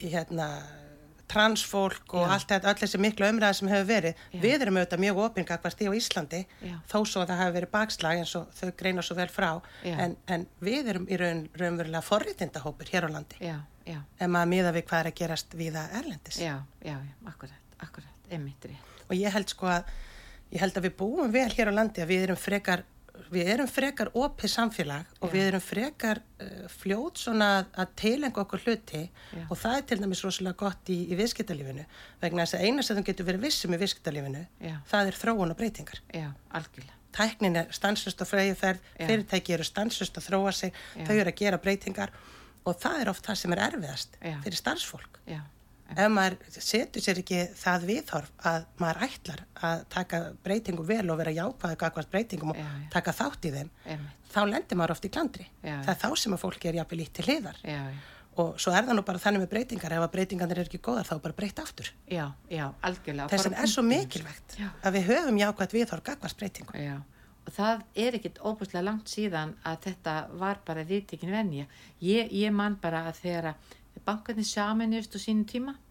hérna 0.00 0.48
transfólk 1.30 2.14
og 2.14 2.22
Já. 2.22 2.32
allt 2.36 2.50
þetta, 2.52 2.70
öll 2.70 2.80
þessi 2.82 3.00
miklu 3.02 3.28
umræði 3.28 3.58
sem 3.58 3.70
hefur 3.70 3.88
verið, 3.88 4.20
Já. 4.30 4.40
við 4.44 4.64
erum 4.64 4.78
auðvitað 4.78 5.02
mjög 5.02 5.20
opinga 5.24 5.58
hvert 5.62 5.82
í 5.82 5.88
á 5.90 5.92
Íslandi, 5.98 6.40
Já. 6.62 6.74
þó 6.86 6.98
svo 7.02 7.22
að 7.22 7.30
það 7.32 7.40
hafi 7.42 7.56
verið 7.56 7.72
bakslag 7.72 8.20
eins 8.20 8.34
og 8.38 8.52
þau 8.54 8.70
greina 8.78 9.02
svo 9.02 9.16
vel 9.18 9.28
frá, 9.32 9.48
en, 9.84 10.16
en 10.30 10.46
við 10.62 10.92
erum 10.94 11.08
í 11.10 11.18
raun, 11.20 11.42
raunverulega 11.58 12.04
forritindahópur 12.06 12.92
hér 12.92 13.08
á 13.08 13.14
landi, 13.16 13.40
ef 13.86 14.30
maður 14.30 14.52
miða 14.54 14.74
við 14.76 14.86
hvað 14.86 15.02
er 15.02 15.10
að 15.10 15.18
gerast 15.22 15.58
viða 15.58 15.86
erlendis. 15.98 16.38
já, 16.38 16.54
já, 16.84 16.96
akkurat, 17.26 17.78
akkurat 17.82 18.30
rétt, 18.30 18.92
og 19.08 19.14
ég 19.18 19.34
held 19.34 19.50
sko 19.50 19.66
að 19.66 19.90
ég 20.54 20.62
held 20.62 20.78
að 20.78 20.86
við 20.86 20.96
búum 20.98 21.32
vel 21.34 21.50
hér 21.50 21.70
á 21.70 21.78
landi 21.78 22.02
að 22.02 22.12
við 22.14 22.28
erum 22.28 22.38
frekar 22.38 22.84
við 23.32 23.50
erum 23.52 23.68
frekar 23.70 24.10
opið 24.16 24.52
samfélag 24.52 25.14
og 25.20 25.28
Já. 25.28 25.32
við 25.32 25.46
erum 25.48 25.62
frekar 25.64 26.20
uh, 26.22 26.66
fljót 26.70 27.20
svona 27.20 27.48
að, 27.58 27.70
að 27.82 27.94
tilenga 28.02 28.42
okkur 28.42 28.64
hluti 28.66 29.02
Já. 29.06 29.44
og 29.46 29.56
það 29.60 29.78
er 29.78 29.86
til 29.90 29.98
dæmis 30.02 30.22
rosalega 30.26 30.60
gott 30.60 30.92
í, 30.92 30.98
í 31.10 31.18
viðskiptalífinu. 31.18 31.86
Vegna 32.22 32.44
þess 32.46 32.58
að 32.58 32.66
eina 32.68 32.86
sem 32.86 33.00
þú 33.00 33.06
getur 33.10 33.28
verið 33.30 33.48
vissum 33.48 33.74
í 33.74 33.80
viðskiptalífinu 33.82 34.44
það 34.92 35.10
er 35.10 35.20
þróun 35.22 35.54
og 35.54 35.58
breytingar. 35.58 36.02
Já, 36.14 36.30
algjörlega. 36.60 36.94
Tæknin 37.16 37.56
er 37.62 37.68
stanslust 37.72 38.20
og 38.20 38.28
freyjuferð 38.28 38.80
Já. 38.92 39.06
fyrirtæki 39.08 39.56
eru 39.56 39.64
stanslust 39.64 40.18
að 40.20 40.30
þróa 40.30 40.52
sig 40.52 40.74
þau 40.94 41.14
eru 41.16 41.30
að 41.32 41.38
gera 41.40 41.60
breytingar 41.62 42.12
og 42.66 42.76
það 42.82 43.02
er 43.02 43.12
oft 43.12 43.26
það 43.26 43.38
sem 43.40 43.54
er 43.54 43.62
erfiðast 43.70 44.18
fyrir 44.20 44.58
starfsfólk. 44.58 45.20
Já, 45.30 45.40
ef 45.94 46.10
maður 46.10 46.36
setur 46.50 47.04
sér 47.04 47.20
ekki 47.22 47.38
það 47.60 47.84
viðhorf 47.92 48.32
að 48.50 48.64
maður 48.82 49.02
ætlar 49.06 49.44
að 49.68 49.84
taka 49.94 50.20
breytingum 50.42 50.88
vel 50.88 51.04
og 51.14 51.20
vera 51.20 51.36
jákvæðið 51.36 51.78
kakvart 51.84 52.10
breytingum 52.10 52.50
og 52.50 52.58
Já, 52.58 52.66
já. 52.66 52.88
taka 52.96 53.14
þátt 53.20 53.46
í 53.46 53.52
þeim 53.54 53.70
einmitt. 53.86 54.26
þá 54.34 54.40
lendir 54.50 54.76
maður 54.80 54.96
oft 54.96 55.06
í 55.06 55.12
glandri 55.14 55.46
Já, 55.62 55.76
það 55.86 55.94
er 55.94 56.00
þá 56.02 56.10
sem 56.24 56.36
að 56.36 56.42
fólki 56.42 56.68
er 56.72 56.80
líkt 56.96 57.14
til 57.14 57.24
hliðar. 57.28 57.60
Já, 57.62 57.80
já, 57.94 58.04
og 58.36 58.58
svo 58.60 58.72
er 58.76 58.84
það 58.84 58.98
nú 58.98 59.02
bara 59.08 59.18
þannig 59.22 59.40
með 59.46 59.52
breytingar 59.54 59.92
ef 59.96 60.02
að 60.04 60.10
breytingarnir 60.12 60.58
er 60.60 60.66
ekki 60.68 60.80
góðar 60.84 61.06
þá 61.08 61.14
bara 61.24 61.36
breytt 61.38 61.58
aftur. 61.62 61.88
Já, 62.10 62.26
já, 62.52 62.66
algjörlega. 62.84 63.28
Þess 63.32 63.46
vegna 63.46 63.62
er 63.62 63.70
svo 63.72 63.84
mikilvægt 63.86 64.56
Já. 64.60 64.66
að 64.84 64.98
við 64.98 65.06
höfum 65.08 65.38
jákvæðt 65.40 65.72
viðhorf 65.78 66.04
kakvart 66.04 66.36
breytingum. 66.42 66.76
Já, 66.76 66.98
og 67.46 67.54
það 67.56 67.86
er 68.04 68.18
ekkit 68.18 68.42
óbúslega 68.44 68.84
langt 68.84 69.08
síðan 69.08 69.54
að 69.64 69.78
þetta 69.86 70.16
var 70.36 70.60
bara 70.68 70.84
viðtekin 70.84 71.32
venja. 71.32 71.64
Ég, 72.04 72.28
ég 72.36 72.52
man 72.52 72.76
bara 72.82 73.06
að 73.08 73.22
þegar 73.22 73.48
að 73.54 74.04
bankarnir 74.04 74.44
saminust 74.44 75.16
á 75.16 75.18
sínum 75.18 75.46
tíma, 75.48 75.72
Já. 75.72 75.85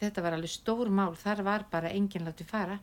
Þetta 0.00 0.22
var 0.24 0.36
alveg 0.36 0.50
stór 0.52 0.90
mál, 0.94 1.14
þar 1.18 1.42
var 1.46 1.64
bara 1.72 1.90
enginn 1.94 2.26
látið 2.28 2.46
fara. 2.50 2.78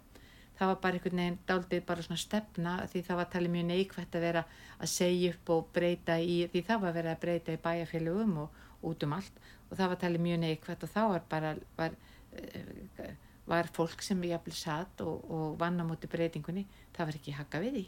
Það 0.55 0.69
var 0.71 0.77
bara 0.83 0.95
einhvern 0.97 1.19
veginn 1.19 1.39
daldið 1.49 1.81
bara 1.85 2.03
svona 2.05 2.21
stefna 2.21 2.73
því 2.87 3.01
það 3.03 3.17
var 3.19 3.25
talið 3.33 3.51
mjög 3.55 3.65
neikvægt 3.73 4.15
að 4.15 4.21
vera 4.23 4.43
að 4.79 4.91
segja 4.93 5.33
upp 5.33 5.49
og 5.55 5.65
breyta 5.75 6.15
í, 6.23 6.37
því 6.53 6.61
það 6.69 6.81
var 6.85 6.95
verið 6.95 7.11
að 7.11 7.19
breyta 7.25 7.55
í 7.55 7.59
bæjarfélögum 7.65 8.37
og 8.45 8.61
út 8.87 9.03
um 9.03 9.15
allt 9.17 9.41
og 9.69 9.75
það 9.75 9.91
var 9.91 9.99
talið 10.05 10.23
mjög 10.29 10.39
neikvægt 10.45 10.85
og 10.87 10.93
þá 10.93 11.01
var 11.11 11.25
bara, 11.29 11.51
var, 11.75 11.97
eh, 12.39 13.11
var 13.51 13.67
fólk 13.75 14.01
sem 14.05 14.23
jafnvel 14.23 14.55
satt 14.55 15.03
og, 15.03 15.27
og 15.27 15.59
vann 15.59 15.79
á 15.79 15.83
móti 15.83 16.07
breytingunni, 16.07 16.63
það 16.95 17.11
var 17.11 17.19
ekki 17.19 17.35
hakka 17.35 17.59
við 17.65 17.79
því. 17.79 17.85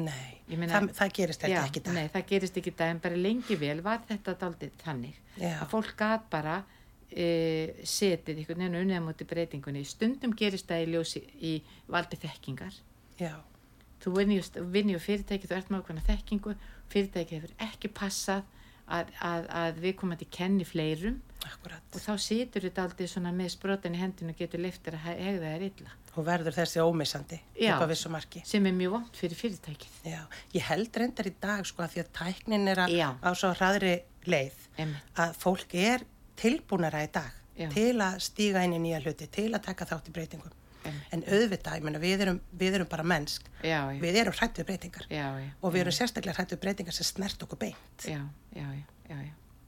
Nei, 0.00 0.40
Ég 0.48 0.56
meina- 0.56 0.76
það, 0.78 0.92
það 0.94 1.12
gerist 1.18 1.40
þetta 1.42 1.52
Já, 1.52 1.62
ekki 1.66 1.80
í 1.80 1.84
dag 1.84 1.94
Nei, 1.94 2.08
það 2.14 2.26
gerist 2.30 2.56
ekki 2.60 2.70
í 2.70 2.76
dag 2.78 2.90
en 2.94 3.00
bara 3.02 3.16
lengi 3.16 3.56
vel 3.58 3.80
var 3.82 3.98
þetta 4.08 4.34
daldið 4.38 4.76
þannig 4.84 5.16
Já. 5.36 5.56
að 5.60 5.68
fólk 5.72 5.96
gat 5.98 6.28
bara 6.30 6.60
e, 7.12 7.28
setið 7.84 8.40
einhvern 8.42 8.62
veginn 8.64 8.78
unnið 8.82 9.00
á 9.00 9.06
móti 9.06 9.26
breytingunni. 9.28 9.84
Stundum 9.84 10.34
gerist 10.36 10.68
það 10.70 10.84
í 10.84 10.90
ljósi 10.94 11.22
í 11.40 11.54
valdi 11.90 12.18
þekkingar. 12.22 12.76
Já, 13.20 13.34
þú 14.04 14.14
vinni 14.16 14.96
á 14.96 15.00
fyrirtæki, 15.00 15.48
þú 15.50 15.58
ert 15.58 15.70
með 15.72 15.82
okkurna 15.82 16.06
þekkingu. 16.06 16.54
Fyrirtæki 16.90 17.38
hefur 17.40 17.52
ekki 17.66 17.90
passað 17.94 18.46
að, 18.90 19.10
að, 19.22 19.50
að 19.62 19.82
við 19.84 19.96
komum 20.00 20.18
til 20.18 20.30
kenni 20.34 20.64
fleirum. 20.66 21.20
Akkurat. 21.40 21.80
Og 21.96 22.02
þá 22.04 22.12
situr 22.20 22.66
þetta 22.66 22.82
aldrei 22.84 23.06
svona 23.08 23.30
með 23.32 23.54
sprotan 23.54 23.94
í 23.96 24.00
hendinu 24.02 24.34
og 24.34 24.40
getur 24.42 24.60
leiftir 24.60 24.96
að 24.98 25.04
he- 25.06 25.18
hegða 25.24 25.52
þær 25.54 25.62
illa. 25.70 25.94
Og 26.10 26.26
verður 26.26 26.56
þessi 26.56 26.82
ómissandi 26.82 27.38
Já. 27.54 27.76
sem 28.44 28.66
er 28.66 28.74
mjög 28.76 28.90
vond 28.96 29.16
fyrir 29.16 29.38
fyrirtækið. 29.38 29.94
Já, 30.10 30.20
ég 30.52 30.66
held 30.68 30.98
reyndar 31.00 31.28
í 31.30 31.32
dag 31.40 31.62
sko 31.64 31.84
að 31.86 31.94
því 31.94 32.02
að 32.02 32.10
tæknin 32.18 32.68
er 32.68 32.82
á 32.82 33.30
svo 33.38 33.52
hraðri 33.54 33.94
leið 34.26 34.58
Einmitt. 34.76 35.14
að 35.16 35.36
fólk 35.40 35.74
er 35.78 36.04
tilbúnara 36.40 37.02
í 37.04 37.10
dag 37.12 37.36
Já. 37.60 37.68
til 37.74 37.98
að 38.00 38.18
stíga 38.24 38.62
inn 38.64 38.76
í 38.78 38.80
nýja 38.86 39.02
hluti, 39.04 39.28
til 39.28 39.50
að 39.52 39.64
taka 39.68 39.86
þátt 39.90 40.08
í 40.08 40.14
breytingum. 40.16 40.56
Einmitt. 40.80 41.10
En 41.12 41.22
auðvitað, 41.28 41.76
ég 41.76 41.84
meina, 41.84 42.00
við 42.00 42.22
erum, 42.24 42.38
við 42.56 42.78
erum 42.78 42.88
bara 42.88 43.04
mennsk, 43.04 43.50
já, 43.60 43.82
já, 43.92 43.98
við 44.00 44.16
erum 44.22 44.36
hrætt 44.38 44.60
við 44.62 44.68
breytingar 44.70 45.04
og 45.60 45.74
við 45.74 45.82
erum 45.82 45.92
sérstaklega 45.92 46.38
hrætt 46.38 46.54
við 46.54 46.62
breytingar 46.62 46.96
sem 46.96 47.04
snert 47.04 47.42
okkur 47.44 47.60
beint 47.60 48.06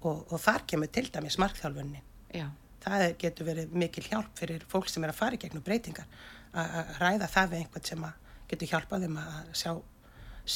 og, 0.01 0.23
og 0.33 0.41
þar 0.41 0.65
kemur 0.73 0.89
til 0.89 1.05
dæmis 1.13 1.37
markþjálfunni. 1.43 2.01
já, 2.33 2.49
Það 2.83 3.05
getur 3.21 3.47
verið 3.47 3.75
mikil 3.79 4.03
hjálp 4.09 4.33
fyrir 4.41 4.65
fólk 4.73 4.89
sem 4.91 5.05
er 5.05 5.13
að 5.13 5.21
fara 5.21 5.37
í 5.37 5.43
gegnum 5.45 5.63
breytingar 5.63 6.09
að 6.57 6.73
að 6.81 6.97
ræða 7.05 7.29
það 7.31 7.53
við 7.53 7.61
einhvern 7.61 7.85
sem 7.87 8.07
að 8.09 8.33
getur 8.51 8.71
hjálpað 8.73 9.05
þeim 9.07 9.19
að 9.23 9.53
sjá, 9.61 9.73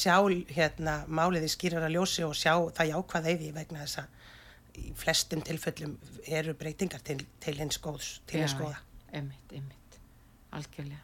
sjá 0.01 0.15
hérna, 0.57 0.95
málið 1.07 1.45
í 1.47 1.53
skýrara 1.53 1.89
ljósi 1.93 2.25
og 2.27 2.35
sjá 2.35 2.53
það 2.75 2.91
jákvæða 2.91 3.31
í 3.31 3.37
því 3.43 3.53
vegna 3.55 3.85
þess 3.85 4.01
að 4.01 4.25
í 4.77 4.91
flestum 4.97 5.41
tilfellum 5.45 5.97
eru 6.27 6.53
breytingar 6.57 7.01
til, 7.05 7.19
til 7.43 7.55
hins 7.59 7.79
góðs, 7.83 8.17
til 8.29 8.41
hins 8.43 8.53
Já, 8.55 8.59
góða. 8.61 8.79
einmitt, 9.17 9.53
einmitt, 9.53 9.99
algjörlega. 10.57 11.03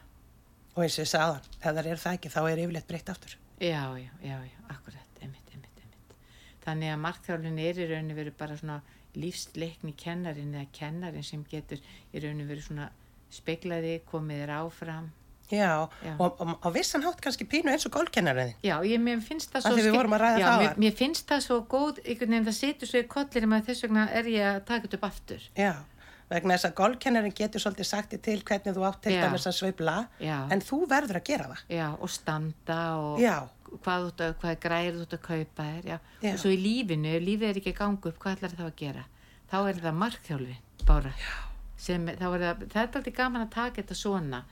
Og 0.74 0.82
eins 0.84 0.98
og 0.98 1.04
ég 1.04 1.10
sagði 1.10 1.38
það, 1.38 1.54
ef 1.54 1.64
það 1.78 1.88
er 1.92 2.02
það 2.04 2.18
ekki, 2.18 2.32
þá 2.34 2.40
er 2.50 2.62
yfirleitt 2.64 2.88
breytt 2.90 3.10
aftur. 3.12 3.36
Já, 3.62 3.82
já, 3.98 4.10
já, 4.26 4.36
já, 4.48 4.58
akkurat, 4.74 5.20
einmitt, 5.22 5.52
einmitt, 5.54 5.82
einmitt. 5.84 6.14
Þannig 6.64 6.92
að 6.94 7.02
markþjálfun 7.04 7.60
er 7.62 7.78
í 7.78 7.88
rauninu 7.92 8.16
verið 8.18 8.36
bara 8.40 8.56
svona 8.58 8.80
lífsleikni 9.14 9.94
kennarin 9.98 10.54
eða 10.58 10.70
kennarin 10.74 11.26
sem 11.26 11.44
getur 11.50 11.78
í 12.10 12.22
rauninu 12.24 12.48
verið 12.48 12.66
svona 12.68 12.88
speiklaði, 13.34 14.00
komið 14.10 14.42
þér 14.42 14.52
áfram. 14.58 15.12
Já, 15.52 15.88
Já. 16.04 16.14
og 16.18 16.40
á 16.40 16.68
vissan 16.72 17.02
hátt 17.04 17.20
kannski 17.20 17.44
pínu 17.44 17.72
eins 17.72 17.84
og 17.86 17.92
gólkennariðin. 17.92 18.54
Já, 18.64 18.76
ég, 18.86 19.00
finnst 19.26 19.52
það 19.52 19.60
svo... 19.64 19.72
því 19.74 19.80
við 19.80 19.84
skemmt- 19.84 19.98
vorum 19.98 20.14
að 20.16 20.22
ræða 20.24 20.38
já, 20.40 20.46
það 20.46 20.62
mér, 20.62 20.76
mér 20.84 20.94
finnst 21.00 21.26
það 21.28 21.42
svo 21.44 21.58
góð, 21.68 22.00
einhvern 22.04 22.30
veginn 22.34 22.46
það 22.48 22.56
situr 22.60 22.90
svo 22.90 23.02
í 23.02 23.08
kollir 23.14 23.48
að 23.48 23.66
þess 23.68 23.84
vegna 23.84 24.06
er 24.10 24.30
ég 24.32 24.48
að 24.48 24.62
taka 24.70 24.86
þetta 24.86 24.98
upp 25.00 25.06
aftur. 25.10 25.46
Já, 25.58 25.72
vegna 26.32 26.56
þess 26.56 26.68
að 26.70 26.76
gólkennarin 26.80 27.36
getur 27.36 27.60
svolítið 27.64 27.90
sagt 27.90 28.16
til 28.24 28.40
hvernig 28.40 28.76
þú 28.76 28.86
átt 28.88 29.00
til 29.04 29.16
dæmis 29.20 29.46
að 29.50 29.56
sveifla, 29.60 29.96
Já. 30.24 30.38
en 30.50 30.64
þú 30.64 30.80
verður 30.88 31.20
að 31.20 31.26
gera 31.28 31.48
það. 31.52 31.64
Já, 31.76 31.86
og 32.00 32.10
standa 32.10 32.80
og 32.96 33.20
hvað, 33.84 34.10
hvað 34.40 34.60
græður 34.64 35.00
þú 35.00 35.06
ert 35.06 35.16
að 35.18 35.24
kaupa 35.28 35.70
þér. 35.70 36.04
Og 36.32 36.38
svo 36.40 36.52
í 36.54 36.60
lífinu, 36.60 37.16
lífið 37.20 37.50
er 37.50 37.60
ekki 37.60 37.74
að 37.74 37.80
ganga 37.82 38.10
upp, 38.10 38.20
hvað 38.22 38.38
ætlar 38.38 38.56
það 38.56 38.70
að 38.70 38.78
gera? 38.80 39.04
Þá 39.52 39.56
er 39.68 39.80
það 39.84 39.98
markþjálfin, 40.00 40.60
bara. 40.88 41.14
Sem, 41.84 42.06
það, 42.06 42.36
það 42.40 42.78
er 42.80 42.86
alltaf 42.86 43.08
gaman 43.14 43.44
að 43.44 43.50
taka 43.54 43.82
þetta 43.82 43.96
svona. 43.98 44.44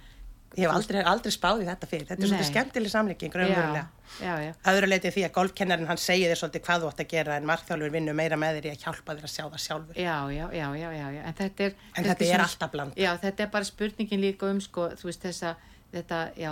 Ég 0.53 0.67
hef 0.67 0.75
aldrei, 0.75 1.01
aldrei 1.09 1.33
spáðið 1.33 1.69
þetta 1.71 1.89
fyrir. 1.89 2.07
Þetta 2.11 2.23
er 2.23 2.29
svolítið 2.29 2.45
Nei. 2.45 2.53
skemmtileg 2.53 2.93
samlíking, 2.93 3.37
raunverulega. 3.41 3.85
Já, 4.21 4.33
já, 4.45 4.51
Öðru 4.69 4.89
leiti 4.91 5.13
því 5.15 5.23
að 5.25 5.33
golfkennarinn 5.39 5.89
hann 5.89 6.01
segir 6.01 6.29
þér 6.29 6.41
svolítið 6.43 6.65
hvað 6.67 6.83
þú 6.83 6.89
átt 6.91 7.01
að 7.01 7.09
gera 7.15 7.37
en 7.39 7.47
markþjálfur 7.49 7.93
vinnur 7.95 8.17
meira 8.19 8.37
með 8.37 8.59
þér 8.59 8.67
í 8.69 8.73
að 8.75 8.83
hjálpa 8.85 9.15
þér 9.17 9.29
að 9.29 9.33
sjá 9.33 9.45
það 9.47 9.63
sjálfur. 9.65 9.97
já, 9.97 10.17
já, 10.37 10.45
já, 10.53 10.67
já, 10.77 10.89
já, 10.93 11.07
já. 11.17 11.23
En 11.23 11.37
þetta 11.39 11.65
er... 11.65 11.77
En 11.97 12.09
þetta 12.11 12.29
er 12.29 12.45
alltaf 12.45 12.73
bland. 12.75 12.99
Já, 13.01 13.11
þetta 13.23 13.45
er 13.47 13.53
bara 13.55 13.69
spurningin 13.71 14.21
líka 14.21 14.51
um, 14.53 14.61
sko, 14.61 14.91
þú 15.01 15.09
veist, 15.09 15.25
þessa, 15.25 15.55
þetta, 15.95 16.19
já, 16.37 16.51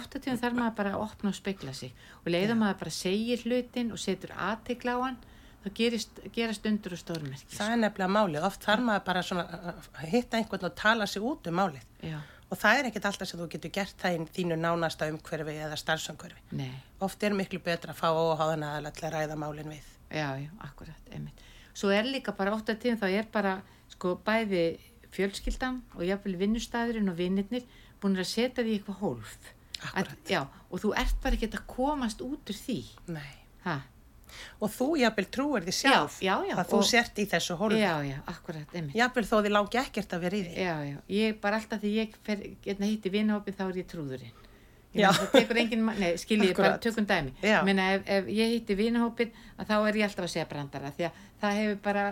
ofta 0.00 0.18
tíðum 0.24 0.40
þarf 0.42 0.58
maður 0.58 0.74
bara 0.80 0.94
að 0.96 1.04
opna 1.06 1.30
og 1.30 1.38
spekla 1.38 1.74
sig 1.78 1.94
og 2.24 2.32
leiða 2.34 2.56
maður 2.58 2.80
bara 2.82 2.94
segir 2.98 3.44
hlutin 3.46 3.92
og 3.94 4.02
setur 4.02 4.34
aðtikla 4.34 4.96
á 4.98 5.00
hann, 5.04 5.20
þá 5.62 5.68
gerist, 5.78 6.18
gerast 6.34 6.66
undur 6.66 6.96
og 6.98 7.02
stórmerkis. 7.04 7.54
Það 7.54 7.76
er 7.76 7.80
nefnilega 7.84 8.10
málið. 8.18 8.42
Oft 8.50 8.66
þarf 8.66 8.84
maður 8.90 9.06
bara 9.06 9.22
svona 9.26 9.46
að 9.70 10.10
hitta 10.10 10.38
einhvern 10.38 10.66
og 10.70 10.74
tala 10.78 11.06
sig 11.06 11.22
út 11.22 11.46
um 11.50 11.58
málið. 11.58 11.86
Já, 12.02 12.18
Og 12.48 12.56
það 12.56 12.78
er 12.78 12.88
ekkert 12.88 13.08
alltaf 13.10 13.28
sem 13.28 13.40
þú 13.40 13.46
getur 13.52 13.72
gert 13.76 13.98
það 14.00 14.14
í 14.16 14.26
þínu 14.38 14.56
nánasta 14.56 15.08
umhverfi 15.12 15.56
eða 15.66 15.76
starfsumhverfi. 15.76 16.68
Oft 17.04 17.22
er 17.26 17.36
miklu 17.36 17.60
betra 17.64 17.92
að 17.92 18.00
fá 18.00 18.08
óháðan 18.08 18.64
að 18.64 18.88
að 18.88 19.02
ræða 19.12 19.36
málinn 19.36 19.74
við. 19.74 19.90
já, 20.08 20.28
já, 20.40 20.48
akkurat, 20.64 21.10
einmitt. 21.12 21.42
Svo 21.74 21.90
er 21.92 22.08
líka 22.08 22.32
bara 22.32 22.54
ofta 22.56 22.74
tíðum 22.74 22.98
þá 23.02 23.08
er 23.10 23.28
bara, 23.32 23.58
sko, 23.92 24.16
bæði 24.24 24.80
fjölskyldan 25.12 25.82
og 25.94 26.06
jafnvel 26.08 26.38
vinnustæðurinn 26.40 27.12
og 27.12 27.18
vinnirnir 27.20 27.68
búin 28.00 28.16
að 28.16 28.30
setja 28.32 28.64
því 28.64 28.78
eitthvað 28.78 29.02
hólf. 29.02 29.36
Akkurat. 29.78 30.16
Að, 30.16 30.32
já, 30.32 30.40
og 30.70 30.82
þú 30.82 30.94
ert 30.98 31.20
bara 31.22 31.38
ekki 31.38 31.50
að 31.52 31.68
komast 31.70 32.24
út 32.24 32.50
úr 32.50 32.58
því. 32.64 32.80
Nei. 33.12 33.30
Ha? 33.66 33.76
Og 34.60 34.72
þú 34.74 34.88
jafnvel 35.02 35.26
trúir 35.34 35.66
því 35.66 35.74
sjálf 35.78 36.18
Já, 36.22 36.34
já, 36.42 36.48
já, 36.50 36.54
að 36.62 36.72
þú 36.72 36.80
sért 36.90 37.18
í 37.18 37.26
þessu 37.32 37.56
hólfi. 37.60 37.80
Já, 37.82 37.94
já, 38.06 38.18
akkurat, 38.32 38.74
einmitt. 38.74 38.96
Jafnvel 38.98 39.24
þó 39.30 39.36
þið 39.46 39.54
langi 39.56 39.80
ekkert 39.82 40.12
að 40.16 40.26
vera 40.26 40.36
í 40.36 40.42
því. 40.48 40.66
Já, 40.66 40.74
já, 40.88 40.98
ég 41.18 41.40
bara 41.40 41.56
alltaf 41.62 41.80
því 41.82 41.94
ég 41.98 42.18
fer, 42.26 42.44
getna 42.64 42.86
hitti 42.90 43.12
vinahópin 43.14 43.54
þá 43.58 43.64
er 43.68 43.80
ég 43.82 43.88
trúðurinn. 43.94 44.36
Ég 44.96 45.02
Já. 45.04 45.10
Það 45.12 45.32
tekur 45.36 45.58
enginn, 45.60 45.82
ma- 45.84 45.94
nei, 46.00 46.14
skiljið, 46.16 46.54
bara 46.56 46.78
tökum 46.80 47.04
dæmi. 47.06 47.34
Já. 47.44 47.58
Ég 47.60 47.64
Meina, 47.68 47.90
ef, 47.98 48.06
ef 48.08 48.30
ég 48.32 48.54
hitti 48.56 48.74
vinahópin, 48.78 49.32
þá 49.60 49.74
er 49.88 49.98
ég 50.00 50.06
alltaf 50.08 50.24
að 50.24 50.32
segja 50.32 50.46
brandara, 50.48 50.90
því 50.96 51.04
að 51.10 51.18
það 51.42 51.58
hefur 51.60 51.80
bara, 51.84 52.04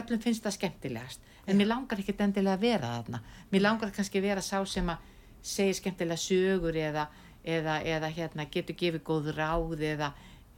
öllum 0.00 0.22
finnst 0.24 0.42
það 0.46 0.56
skemmtilegast. 0.56 1.20
En 1.46 1.58
mér 1.60 1.68
langar 1.68 2.00
ekkert 2.00 2.22
endilega 2.24 2.56
að 2.56 2.64
vera 2.64 2.92
þarna. 2.96 3.20
Mér 3.52 3.60
langar 3.66 3.92
kannski 3.92 4.18
að 4.22 4.28
vera 4.30 4.40
sá 4.40 4.56
sem 4.64 4.88
að 4.88 5.10
segja 5.44 5.76
skemmtilega 5.82 6.16
sögur 6.16 6.78
eða, 6.80 7.04
eða, 7.44 7.74
eða 7.84 8.08
hérna, 8.16 8.46
getur 8.50 8.74
gefið 8.80 9.02
góð 9.04 9.28
ráð 9.36 9.84
eða 9.92 10.08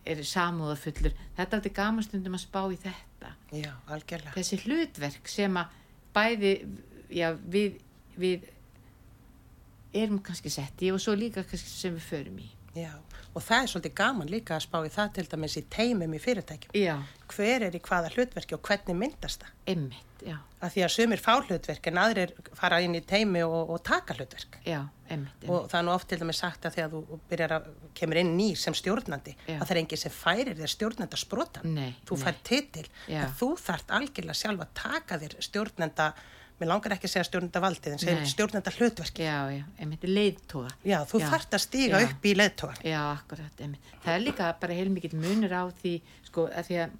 er 0.06 0.22
samúðafullur. 0.26 1.14
Þetta 1.36 1.56
er 1.56 1.62
þetta 1.62 1.74
gaman 1.80 2.06
stundum 2.06 2.36
að 2.38 2.44
spá 2.44 2.60
í 2.72 2.78
þetta 2.82 3.32
Já, 3.56 3.72
algjörlega. 3.90 4.34
þessi 4.36 4.58
hlutverk 4.64 5.30
sem 5.30 5.56
að 5.60 5.80
bæði 6.16 6.52
já, 7.10 7.32
við, 7.34 7.80
við 8.16 8.46
erum 9.96 10.20
kannski 10.24 10.52
sett 10.52 10.82
í 10.84 10.92
og 10.92 11.00
svo 11.02 11.14
líka 11.18 11.44
kannski 11.46 11.70
sem 11.72 11.96
við 11.96 12.06
förum 12.10 12.38
í. 12.44 12.48
Já, 12.76 12.92
og 13.36 13.42
það 13.44 13.62
er 13.62 13.70
svolítið 13.72 13.94
gaman 13.98 14.28
líka 14.32 14.56
að 14.58 14.64
spá 14.66 14.78
í 14.84 14.90
það 14.92 15.12
til 15.16 15.26
dæmis 15.32 15.56
í 15.56 15.62
teimum 15.72 16.14
í 16.16 16.20
fyrirtækjum. 16.22 16.74
Já, 16.76 16.96
Hver 17.32 17.64
er 17.66 17.74
í 17.74 17.80
hvaða 17.82 18.10
hlutverki 18.14 18.54
og 18.54 18.62
hvernig 18.68 18.96
myndast 19.00 19.42
það? 19.42 19.54
emmitt, 19.72 20.20
já, 20.22 20.36
Af 20.62 20.72
því 20.74 20.82
að 20.86 20.92
sumir 20.94 21.20
fá 21.20 21.32
hlutverk 21.42 21.88
en 21.90 21.98
aðrir 22.00 22.30
fara 22.56 22.78
inn 22.84 22.94
í 22.96 23.00
teimi 23.04 23.42
og, 23.44 23.70
og 23.74 23.82
taka 23.84 24.14
hlutverk. 24.14 24.58
já, 24.66 24.78
emmitt, 25.08 25.34
emmitt. 25.42 25.50
Og 25.50 25.66
það 25.72 25.78
er 25.80 25.84
nú 25.88 25.92
oft 25.96 26.08
til 26.12 26.18
dæmis 26.22 26.40
sagt 26.44 26.64
að 26.68 26.76
þegar 26.78 26.94
þú 26.94 27.18
byrjar 27.30 27.54
að 27.58 27.66
kemur 27.98 28.20
inn 28.22 28.32
ný 28.38 28.48
sem 28.56 28.74
stjórnandi 28.76 29.34
Já. 29.48 29.58
að 29.58 29.66
það 29.66 29.74
er 29.74 29.80
enginn 29.82 30.02
sem 30.04 30.14
færir 30.14 30.56
þér 30.60 30.72
stjórnenda 30.76 31.16
sprotan. 31.20 31.74
Nei, 31.74 31.90
Þú 32.08 32.18
fær 32.22 32.38
titil 32.46 32.86
Já. 33.10 33.26
þú 33.40 33.50
þart 33.66 33.92
algjörlega 33.98 34.38
sjálf 34.40 34.64
að 34.64 34.74
taka 34.82 35.18
þér 35.24 35.36
stjórnenda, 35.50 36.08
mér 36.60 36.70
langar 36.70 36.94
ekki 36.96 37.08
að 37.08 37.12
segja 37.12 37.26
stjórnenda 37.28 37.60
valdið 37.60 37.94
en 37.94 38.00
segja 38.00 38.28
stjórnenda 38.30 38.72
hlutverki. 38.76 39.24
Já, 39.26 39.38
já, 39.52 39.64
emmitt, 39.84 40.06
leiðtóga. 40.08 40.70
Já, 40.88 40.96
þú 41.10 41.20
þart 41.24 41.56
að 41.58 41.62
stíga 41.66 42.00
já. 42.00 42.06
upp 42.08 42.24
í 42.24 42.32
leðtógan. 42.36 42.80
Já, 42.86 43.00
akkurat, 43.12 43.60
emmitt. 43.66 43.90
Það 44.04 44.14
er 44.14 44.24
líka 44.24 44.48
bara 44.62 44.78
heilmikill 44.78 45.18
munur 45.20 45.52
á 45.52 45.64
því, 45.82 45.94
sko, 46.30 46.46
að 46.48 46.70
því 46.70 46.78
að 46.84 46.90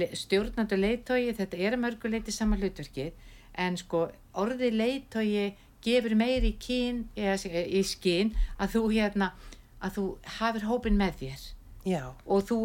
le- 0.00 0.10
stjórnandi 0.22 0.76
og 0.76 0.82
leiðtógi, 0.84 1.34
þetta 1.40 1.62
er 1.66 1.76
að 1.76 1.82
mörguleiti 1.86 2.34
sama 2.34 2.58
hlutverkið, 2.60 3.12
en 3.66 3.80
sko, 3.80 4.04
orðið 4.38 4.78
leiðtógi 4.78 5.46
gefur 5.82 6.14
meiri 6.14 6.52
í 6.54 6.58
kín, 6.60 7.06
eða 7.16 7.64
í 7.66 7.82
skinn, 7.88 8.34
að 8.60 8.76
þú 8.76 8.84
hérna, 8.94 9.32
að 9.80 9.96
þú 9.96 10.04
hafir 10.38 10.68
hópin 10.68 11.00
með 11.00 11.18
þér. 11.24 11.48
Já, 11.88 12.02
og 12.26 12.44
þú 12.46 12.58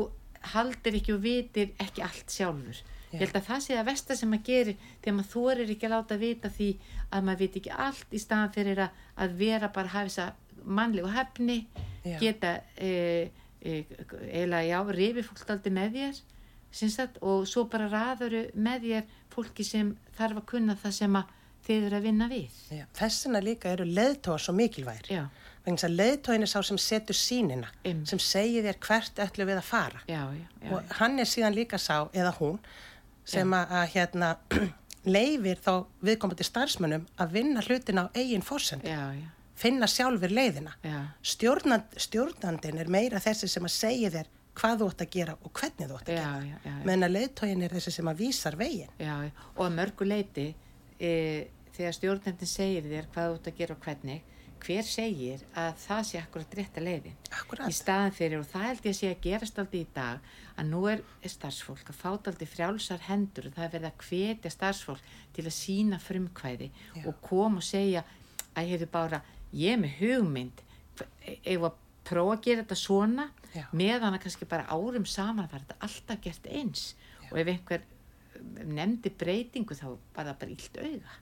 haldir 0.54 1.00
ekki 1.00 1.16
og 1.16 1.24
vitir 1.24 1.72
ekki 1.82 2.04
allt 2.06 2.30
sjálfur. 2.30 2.84
Ég 3.16 3.24
held 3.24 3.38
að 3.40 3.48
það 3.50 3.64
sé 3.66 3.78
að 3.80 3.88
versta 3.90 4.18
sem 4.20 4.32
maður 4.32 4.46
gerir 4.50 4.78
þegar 5.02 5.16
maður 5.18 5.32
þorir 5.32 5.74
ekki 5.76 5.88
að 5.88 5.96
láta 5.96 6.18
vita 6.22 6.52
því 6.56 6.70
að 7.10 7.26
maður 7.30 7.42
viti 7.44 7.62
ekki 7.62 7.74
allt 7.86 8.14
í 8.16 8.22
staðan 8.22 8.54
fyrir 8.56 8.82
að, 8.86 9.02
að 9.24 9.38
vera 9.40 9.72
bara 9.76 9.92
að 9.92 9.96
hafa 9.96 10.10
þessa 10.10 10.28
mannlegu 10.66 11.12
hefni, 11.14 11.58
Já. 12.06 12.18
geta 12.20 12.54
e, 12.82 12.92
e, 13.62 13.76
eiginlega 14.32 14.64
já, 14.66 14.80
rifi 14.98 15.24
fólk 15.26 15.50
aldrei 15.56 15.74
með 15.76 15.98
þér 16.00 16.22
sagt, 16.76 17.22
og 17.24 17.46
svo 17.48 17.68
bara 17.72 17.88
raðuru 17.88 18.48
með 18.60 18.90
þér 18.90 19.10
fólki 19.32 19.64
sem 19.64 19.94
þarf 20.18 20.42
að 20.42 20.48
kunna 20.52 20.76
það 20.82 20.96
sem 20.98 21.20
að 21.22 21.34
þið 21.66 21.86
eru 21.88 21.98
að 21.98 22.06
vinna 22.06 22.26
við. 22.30 22.58
já. 22.70 22.86
Þessina 22.94 23.42
líka 23.42 23.72
eru 23.74 23.86
leðtóar 23.90 24.42
svo 24.44 24.54
mikilvægir. 24.54 25.08
Já, 25.10 25.24
vegna 25.66 25.88
að 25.88 25.96
leiðtóin 26.00 26.46
er 26.46 26.52
sá 26.52 26.60
sem 26.66 26.80
setur 26.82 27.18
sínina 27.18 27.70
Einmitt. 27.84 28.10
sem 28.12 28.22
segir 28.22 28.66
þér 28.68 28.80
hvert 28.86 29.22
ætlum 29.26 29.50
við 29.50 29.62
að 29.62 29.70
fara 29.70 30.02
já, 30.06 30.22
já, 30.36 30.46
já, 30.62 30.70
og 30.72 30.92
hann 31.00 31.20
er 31.22 31.30
síðan 31.30 31.58
líka 31.58 31.80
sá 31.82 32.06
eða 32.14 32.34
hún 32.40 32.60
sem 33.26 33.54
að, 33.58 33.72
að 33.80 33.88
hérna 33.96 34.34
leifir 35.16 35.62
þá 35.62 35.74
viðkomandi 36.06 36.46
starfsmönnum 36.48 37.08
að 37.22 37.34
vinna 37.40 37.64
hlutina 37.66 38.08
á 38.10 38.14
eigin 38.18 38.46
fórsend 38.46 38.86
já, 38.88 39.02
já, 39.18 39.28
finna 39.56 39.88
sjálfur 39.88 40.34
leiðina. 40.34 40.76
Stjórnand, 41.26 41.96
stjórnandin 42.02 42.82
er 42.82 42.92
meira 42.92 43.22
þessi 43.24 43.50
sem 43.52 43.66
að 43.66 43.76
segja 43.76 44.12
þér 44.18 44.32
hvað 44.56 44.82
þú 44.82 44.90
ætti 44.92 45.06
að 45.06 45.16
gera 45.16 45.36
og 45.36 45.52
hvernig 45.60 45.90
þú 45.90 45.98
ætti 46.00 46.16
að 46.16 46.46
gera. 46.48 46.76
meðan 46.88 47.08
að 47.08 47.16
leiðtóin 47.16 47.66
er 47.66 47.76
þessi 47.76 47.92
sem 47.96 48.12
að 48.12 48.22
vísar 48.24 48.56
já. 48.62 49.16
og 49.56 49.66
að 49.66 49.76
mörgu 49.76 50.08
leiti 50.08 50.46
e, 51.00 51.12
þegar 51.76 51.98
stjórnendin 52.00 52.50
segir 52.50 52.88
þér 52.90 53.12
hvað 53.14 53.30
þú 53.30 53.38
ert 53.40 53.52
að 53.52 53.60
gera 53.62 53.76
og 53.76 53.86
hvernig 53.86 54.24
hver 54.66 54.88
segir 54.88 55.44
að 55.58 55.78
það 55.84 56.02
sé 56.10 56.20
akkurat 56.20 56.56
rétta 56.58 56.82
leiðin? 56.82 57.16
Í 57.16 57.34
Akkurat, 57.38 57.76
staðan 57.76 58.14
fyrir 58.16 58.42
og 58.42 58.48
það 58.50 58.66
held 58.70 58.86
ég 58.88 58.94
að 58.94 58.98
sé 58.98 59.10
að 59.12 59.24
gerast 59.26 59.60
aldrei 59.62 59.80
í 59.82 59.88
dag 59.96 60.30
að 60.56 60.70
nú 60.72 60.82
er 60.90 61.04
starfsfólk 61.30 61.92
að 61.92 62.00
fáta 62.00 62.32
aldrei 62.32 62.50
frjálsar 62.50 63.04
hendur 63.06 63.50
og 63.50 63.56
það 63.56 63.66
er 63.68 63.74
verið 63.76 63.90
að 63.90 64.06
hvetja 64.08 64.54
starfsfólk 64.54 65.10
til 65.36 65.46
að 65.46 65.58
sína 65.58 66.00
frumkvæði 66.02 66.70
Já. 66.72 67.02
og 67.04 67.20
koma 67.26 67.62
og 67.62 67.68
segja 67.68 68.06
að 68.56 68.72
hefur 68.72 68.92
bara, 68.94 69.22
ég 69.54 69.76
er 69.76 69.82
með 69.82 69.98
hugmynd. 70.00 70.64
Ef 71.26 71.68
að 71.68 71.82
prófa 72.08 72.38
að 72.38 72.46
gera 72.48 72.64
þetta 72.64 72.80
svona? 72.80 73.28
Já. 73.56 73.68
meðan 73.72 74.16
að 74.16 74.26
kannski 74.26 74.48
bara 74.52 74.66
árum 74.68 75.06
saman 75.08 75.48
var 75.52 75.62
þetta 75.62 75.78
alltaf 75.86 76.24
gert 76.24 76.50
eins. 76.52 76.88
Og 77.30 77.38
ef 77.42 77.52
einhver 77.52 77.86
nefndi 78.66 79.12
breytingu 79.16 79.78
þá 79.78 79.88
var 80.16 80.28
það 80.28 80.42
bara 80.42 80.56
illt 80.56 80.82
auga 80.82 81.22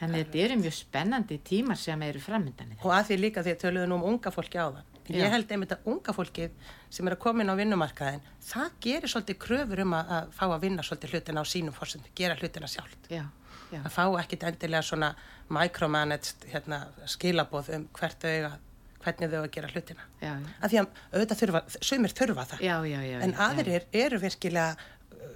þannig 0.00 0.18
að 0.18 0.26
þetta 0.26 0.42
eru 0.44 0.58
mjög 0.60 0.76
spennandi 0.76 1.38
tímar 1.46 1.78
sem 1.80 2.02
eru 2.02 2.20
framöndan 2.20 2.74
og 2.82 2.92
að 2.92 3.08
því 3.10 3.18
líka 3.22 3.44
því 3.46 3.54
að 3.54 3.62
töluðu 3.64 3.90
nú 3.90 3.98
um 4.00 4.06
unga 4.12 4.32
fólki 4.34 4.60
á 4.60 4.66
það 4.68 4.84
Já. 5.06 5.20
ég 5.22 5.30
held 5.30 5.52
einmitt 5.54 5.72
að 5.76 5.86
unga 5.92 6.12
fólkið 6.16 6.54
sem 6.90 7.06
er 7.06 7.14
að 7.14 7.22
koma 7.22 7.44
inn 7.44 7.52
á 7.54 7.60
vinnumarkaðin 7.60 8.24
það 8.42 8.76
gerir 8.82 9.12
svolítið 9.12 9.38
kröfur 9.44 9.82
um 9.84 9.94
að, 9.94 10.12
að 10.16 10.32
fá 10.34 10.44
að 10.48 10.62
vinna 10.66 10.82
svolítið 10.82 11.14
hlutina 11.14 11.42
á 11.42 11.46
sínum 11.46 11.76
fórsöndu 11.76 12.10
gera 12.18 12.34
hlutina 12.40 12.66
sjálft 12.70 13.06
já, 13.12 13.22
já, 13.70 13.80
að 13.84 13.92
fá 13.94 14.04
ekkit 14.24 14.46
endilega 14.50 14.82
svona 14.82 15.12
micromanaged 15.60 16.48
hérna, 16.50 16.80
skilabóð 17.06 17.70
um 17.76 17.86
hvert 17.94 18.18
þau 18.22 18.32
eiga, 18.32 18.50
hvernig 19.04 19.30
þau 19.30 19.38
að 19.44 19.50
gera 19.54 19.70
hlutina. 19.70 20.06
já, 20.18 20.32
já. 20.34 20.52
Af 20.58 20.72
því 20.72 20.80
að 20.80 20.88
auðvitað 21.12 21.40
þurfa, 21.42 21.62
sumir 21.78 22.14
þurfa 22.18 22.46
það, 22.50 22.64
Já, 22.66 22.76
já, 22.90 22.98
já, 23.06 23.18
en 23.22 23.34
aðrir 23.46 23.86
eru 23.94 24.18
virkilega 24.26 24.74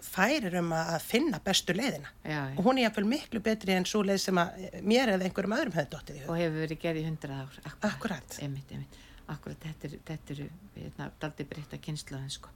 færir 0.04 0.54
um 0.60 0.72
að 0.76 1.00
finna 1.02 1.40
bestu 1.44 1.74
leiðina. 1.76 2.08
Já. 2.24 2.40
Og 2.56 2.64
hún 2.64 2.78
er 2.78 2.86
jáfnvel 2.88 3.06
miklu 3.10 3.40
betri 3.44 3.72
en 3.76 3.84
svo 3.88 4.02
leið 4.06 4.20
sem 4.24 4.40
að 4.42 4.58
eh, 4.68 4.80
mér 4.82 5.12
eða 5.16 5.26
einhverjum 5.28 5.56
öðrum 5.58 5.76
hefði 5.78 5.90
dottið 5.96 6.16
í 6.16 6.22
hug. 6.24 6.30
og 6.30 6.40
hefur 6.40 6.60
verið 6.64 6.80
gerð 6.84 7.00
í 7.02 7.04
hundrað 7.08 7.40
ár 7.44 7.60
akkurat, 7.64 7.90
Akkúrat. 7.94 8.38
einmitt, 8.42 8.72
einmitt. 8.72 8.98
akkurat 9.28 9.60
þetta 9.66 9.88
eru, 9.90 10.00
þetta 10.10 10.34
eru 10.36 10.48
hérna, 10.76 11.10
daldi 11.20 11.44
breytta 11.52 11.78
kynnslaðin 11.78 12.30
sko. 12.34 12.48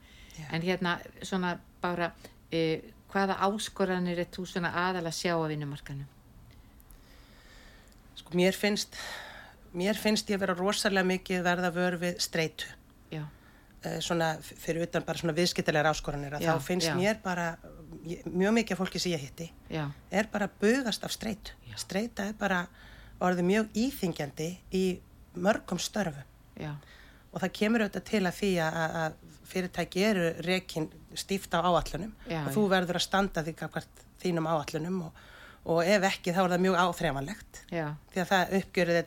En 0.51 0.63
hérna 0.67 0.97
svona 1.23 1.53
bara 1.81 2.13
e, 2.51 2.81
hvaða 3.13 3.37
áskoranir 3.47 4.19
er 4.19 4.27
þú 4.35 4.47
svona 4.51 4.73
aðal 4.89 5.07
að 5.07 5.15
sjá 5.21 5.35
á 5.39 5.47
vinnumarkanum 5.47 6.09
Sko, 8.19 8.31
mér 8.39 8.55
finnst, 8.59 8.95
mér 9.75 9.99
finnst 9.99 10.29
ég 10.31 10.39
vera 10.43 10.55
rosalega 10.59 11.07
mikið 11.07 11.43
verða 11.47 11.71
vör 11.75 11.97
við 12.03 12.19
streitu. 12.23 12.67
já, 13.11 13.23
Eh, 13.23 13.44
svona 14.05 14.29
f- 14.41 14.55
fyrir 14.65 14.87
utan 14.89 15.05
bara 15.07 15.19
svona 15.21 15.35
viðskiptilegar 15.37 15.89
áskoranir 15.93 16.37
að 16.39 16.45
Já, 16.47 16.53
þá 16.55 16.63
finnst 16.69 16.89
já. 16.91 16.95
mér 16.99 17.19
bara 17.25 17.47
ég, 18.07 18.25
mjög 18.27 18.55
mikið 18.59 18.77
af 18.77 18.81
fólki 18.83 19.01
sem 19.03 19.13
ég 19.15 19.23
hitti 19.27 19.49
já, 19.73 19.85
er 20.11 20.29
bara 20.33 20.49
bugast 20.61 21.05
af 21.05 21.13
streitu. 21.15 21.53
Já. 21.71 21.77
Streita 21.83 22.27
er 22.31 22.37
bara 22.39 22.65
orðið 23.21 23.47
mjög 23.51 23.69
íþingjandi 23.85 24.49
í 24.75 24.85
mörgum 25.35 25.79
störfum 25.83 26.25
já, 26.61 26.73
og 27.33 27.41
það 27.43 27.53
kemur 27.59 27.85
auðvitað 27.87 28.05
til 28.11 28.23
að 28.29 28.37
því 28.41 28.51
að, 28.65 29.15
fyrirtæki 29.45 30.03
eru 30.09 30.29
rekin 30.47 30.89
stíft 31.15 31.53
á 31.55 31.61
áallunum 31.63 32.13
og 32.47 32.53
þú 32.55 32.63
verður 32.73 32.97
að 32.99 33.05
standa 33.07 33.43
því 33.45 33.55
hvert 33.61 34.05
þínum 34.23 34.47
áallunum 34.49 35.01
og, 35.09 35.19
og 35.69 35.83
ef 35.85 36.07
ekki 36.09 36.33
þá 36.35 36.41
er 36.47 36.55
það 36.55 36.63
mjög 36.65 36.79
áþreifanlegt 36.85 37.61
já, 37.75 37.87
því 38.15 38.23
að 38.23 38.31
það 38.33 38.55
uppgjörið 38.61 38.99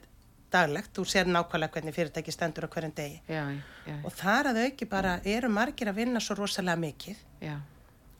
daglegt, 0.58 0.92
þú 0.96 1.06
sér 1.08 1.30
nákvæmlega 1.32 1.78
hvernig 1.78 1.96
fyrirtæki 1.96 2.34
stendur 2.34 2.68
á 2.68 2.70
hverjum 2.74 2.94
degi. 2.98 3.18
Já, 3.30 3.44
já, 3.88 3.96
og 4.04 4.14
þar 4.18 4.52
að 4.52 4.62
auki 4.66 4.88
bara 4.90 5.18
eru 5.26 5.50
margir 5.54 5.92
að 5.92 6.00
vinna 6.02 6.22
svo 6.24 6.38
rosalega 6.42 6.82
mikið 6.82 7.24
já, 7.46 7.58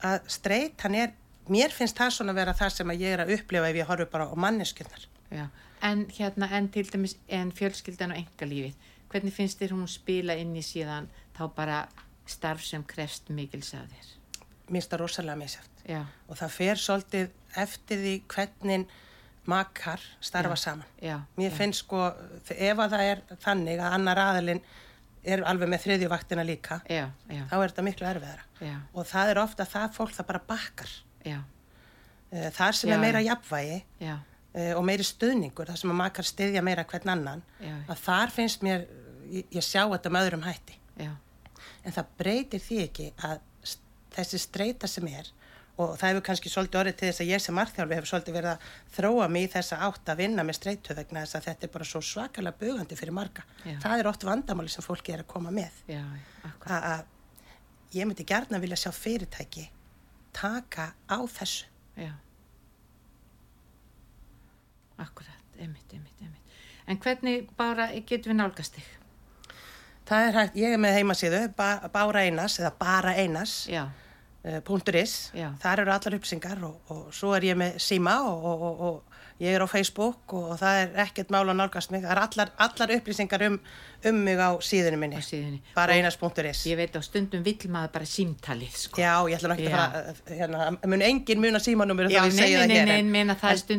að 0.06 0.18
streitan 0.38 0.98
er, 0.98 1.16
mér 1.52 1.74
finnst 1.76 1.98
það 1.98 2.14
svona 2.18 2.36
að 2.36 2.42
vera 2.42 2.58
það 2.58 2.76
sem 2.76 2.94
ég 2.98 3.16
er 3.16 3.24
að 3.24 3.34
upplifa 3.38 3.72
ef 3.72 3.80
ég 3.82 3.90
horfi 3.92 4.10
bara 4.12 4.30
á 4.30 4.36
manneskjurnar. 4.36 5.08
já. 5.32 5.48
En 5.82 6.08
hérna, 6.10 6.50
en 6.58 6.70
til 6.74 6.88
dæmis, 6.90 7.16
en 7.30 7.52
fjölskyldan 7.54 8.16
og 8.16 8.18
engalífið, 8.18 8.76
hvernig 9.12 9.34
finnst 9.34 9.60
þér 9.62 9.76
hún 9.76 9.90
spila 9.92 10.34
inn 10.34 10.56
í 10.58 10.64
síðan 10.66 11.10
þá 11.38 11.44
bara 11.56 11.82
starf 12.26 12.64
sem 12.66 12.84
krefst 12.84 13.30
mikils 13.30 13.76
að 13.78 13.92
þér? 13.94 14.08
Mér 14.68 14.80
finnst 14.80 14.94
það 14.94 15.04
rosalega 15.04 15.40
misjátt 15.40 15.84
Já, 15.88 16.02
og 16.28 16.40
það 16.40 16.56
fer 16.58 16.82
svolítið 16.82 17.30
eftir 17.62 18.02
því 18.02 18.16
hvernig 18.34 18.96
makar 19.48 20.02
starfa 20.22 20.56
Já. 20.58 20.62
saman. 20.64 20.86
já. 21.02 21.18
Mér 21.38 21.52
já, 21.52 21.58
finnst 21.58 21.84
sko, 21.86 22.02
ef 22.52 22.78
að 22.84 22.92
það 22.96 23.04
er 23.12 23.22
þannig 23.44 23.80
að 23.80 23.94
annar 23.98 24.22
aðalinn 24.24 24.62
er 25.28 25.44
alveg 25.44 25.70
með 25.70 25.84
þriðjuvaktina 25.86 26.44
líka, 26.48 26.82
Já, 26.90 27.10
já, 27.30 27.44
þá 27.50 27.54
er 27.64 27.70
þetta 27.72 27.84
miklu 27.88 28.08
erfiðara. 28.08 28.44
já, 28.62 28.76
Og 28.94 29.06
það 29.08 29.30
er 29.34 29.40
ofta 29.44 29.66
það 29.66 29.94
fólk 29.98 30.14
það 30.16 30.28
bara 30.34 30.42
bakkar. 30.48 30.90
já, 31.26 31.40
Eh, 32.32 32.50
Þar 32.52 32.74
sem 32.76 32.90
er 32.92 33.00
meira 33.00 33.22
jafnvægi 33.24 33.84
já, 34.04 34.18
eh, 34.54 34.74
og 34.76 34.84
meiri 34.84 35.04
stuðningur, 35.08 35.66
þar 35.70 35.78
sem 35.80 35.92
að 35.92 35.96
makar 35.96 36.26
styðja 36.28 36.62
meira 36.62 36.84
hvern 36.84 37.10
annan, 37.14 37.44
að 37.88 38.02
þar 38.04 38.30
finnst 38.36 38.62
mér, 38.68 38.84
ég, 39.32 39.46
ég 39.52 39.64
sjá 39.64 39.86
þetta 39.88 40.10
með 40.12 40.28
öðrum 40.28 40.44
hætti. 40.44 40.76
já, 41.00 41.12
En 41.86 41.92
það 41.96 42.06
breytir 42.20 42.60
því 42.60 42.82
ekki 42.84 43.14
að 43.24 43.40
þessi 44.12 44.40
streyta 44.44 44.88
sem 44.88 45.08
er 45.08 45.30
og 45.78 45.94
það 46.00 46.10
hefur 46.10 46.24
kannski 46.26 46.50
svolítið 46.52 46.80
orðið 46.82 46.96
til 47.00 47.08
þess 47.10 47.24
að 47.24 47.32
ég 47.32 47.44
sem 47.44 47.58
marþjálfi 47.58 47.98
hefur 47.98 48.10
svolítið 48.12 48.38
verið 48.38 48.52
að 48.54 48.70
þróa 48.98 49.28
mig 49.34 49.46
í 49.46 49.52
þessa 49.54 49.80
átt 49.88 50.12
að 50.14 50.22
vinna 50.24 50.46
með 50.48 50.58
streytu 50.58 50.98
vegna 50.98 51.24
þess 51.24 51.38
að 51.38 51.48
þetta 51.52 51.68
er 51.68 51.74
bara 51.76 51.88
svo 51.92 52.02
svakalega 52.02 52.62
bugandi 52.64 52.98
fyrir 52.98 53.16
marga. 53.18 53.46
Já. 53.62 53.78
Það 53.86 54.02
er 54.02 54.10
oft 54.12 54.26
vandamáli 54.26 54.74
sem 54.74 54.86
fólki 54.86 55.14
er 55.14 55.22
að 55.22 55.32
koma 55.36 55.54
með. 55.54 55.82
já, 55.92 56.02
ég 57.94 58.10
myndi 58.10 58.26
gerna 58.28 58.60
vilja 58.60 58.80
sjá 58.82 58.92
fyrirtæki 58.92 59.68
taka 60.34 60.94
á 61.10 61.18
þessu. 61.38 61.66
já. 61.98 62.14
Akkurat, 64.98 65.46
einmitt, 65.60 65.94
einmitt, 65.94 66.22
einmitt. 66.22 66.56
En 66.88 66.98
hvernig 66.98 67.50
bara 67.58 67.92
getum 67.94 68.32
við 68.34 68.40
nálgast 68.40 68.78
þig? 68.78 68.88
Það 70.08 70.28
er 70.28 70.38
hægt, 70.40 70.56
ég 70.58 70.74
er 70.74 70.80
með 70.82 70.96
heimasíðu, 70.98 71.42
ba, 71.58 71.68
Bára 71.94 72.24
Einas 72.24 72.56
eða 72.62 72.72
Bara 72.80 73.14
Einas. 73.20 73.68
Já, 73.70 73.84
uh, 74.48 74.96
.is, 74.96 75.18
Já. 75.36 75.52
þar 75.62 75.84
eru 75.84 75.94
allar 75.94 76.18
upplýsingar 76.18 76.64
og, 76.64 76.80
og 76.94 77.14
svo 77.16 77.36
er 77.38 77.52
ég 77.52 77.60
með 77.60 77.78
síma 77.84 78.18
og, 78.30 78.48
og, 78.48 78.82
og, 78.88 79.04
ég 79.38 79.54
er 79.54 79.62
á 79.62 79.68
Facebook 79.70 80.34
og, 80.34 80.56
það 80.58 80.80
er 80.82 80.96
ekkert 81.04 81.30
mál 81.34 81.44
að 81.46 81.60
nálgast 81.60 81.92
mig, 81.94 82.02
það 82.02 82.14
er 82.16 82.22
allar, 82.24 82.52
allar 82.66 82.94
upplýsingar 82.96 83.44
um, 83.46 83.58
um 84.10 84.22
mig 84.26 84.40
á 84.42 84.50
síðunum 84.66 85.04
minni, 85.04 85.20
á 85.20 85.22
síðunni. 85.22 85.60
bara 85.76 85.98
einas.is. 85.98 86.64
Ég 86.72 86.80
veit 86.80 86.98
á 86.98 87.02
stundum 87.06 87.44
vill 87.46 87.70
maður 87.70 87.92
bara 88.00 88.08
símtalið, 88.10 88.80
sko. 88.88 89.02
Já, 89.02 89.14
ég 89.30 89.38
ætla 89.38 89.58
Já. 89.58 89.68
að 89.68 89.76
fara, 89.76 90.02
uh, 90.02 90.32
hérna, 90.40 90.70
mun 90.90 91.06
engin 91.06 91.44
mun 91.44 91.60
að 91.60 91.68
símanúmur 91.68 92.10
Já, 92.10 92.24
þá 92.24 92.32
ég 92.32 92.38
segja 92.40 92.64
það 92.64 92.74
hér. 92.74 92.94
en- 92.96 93.14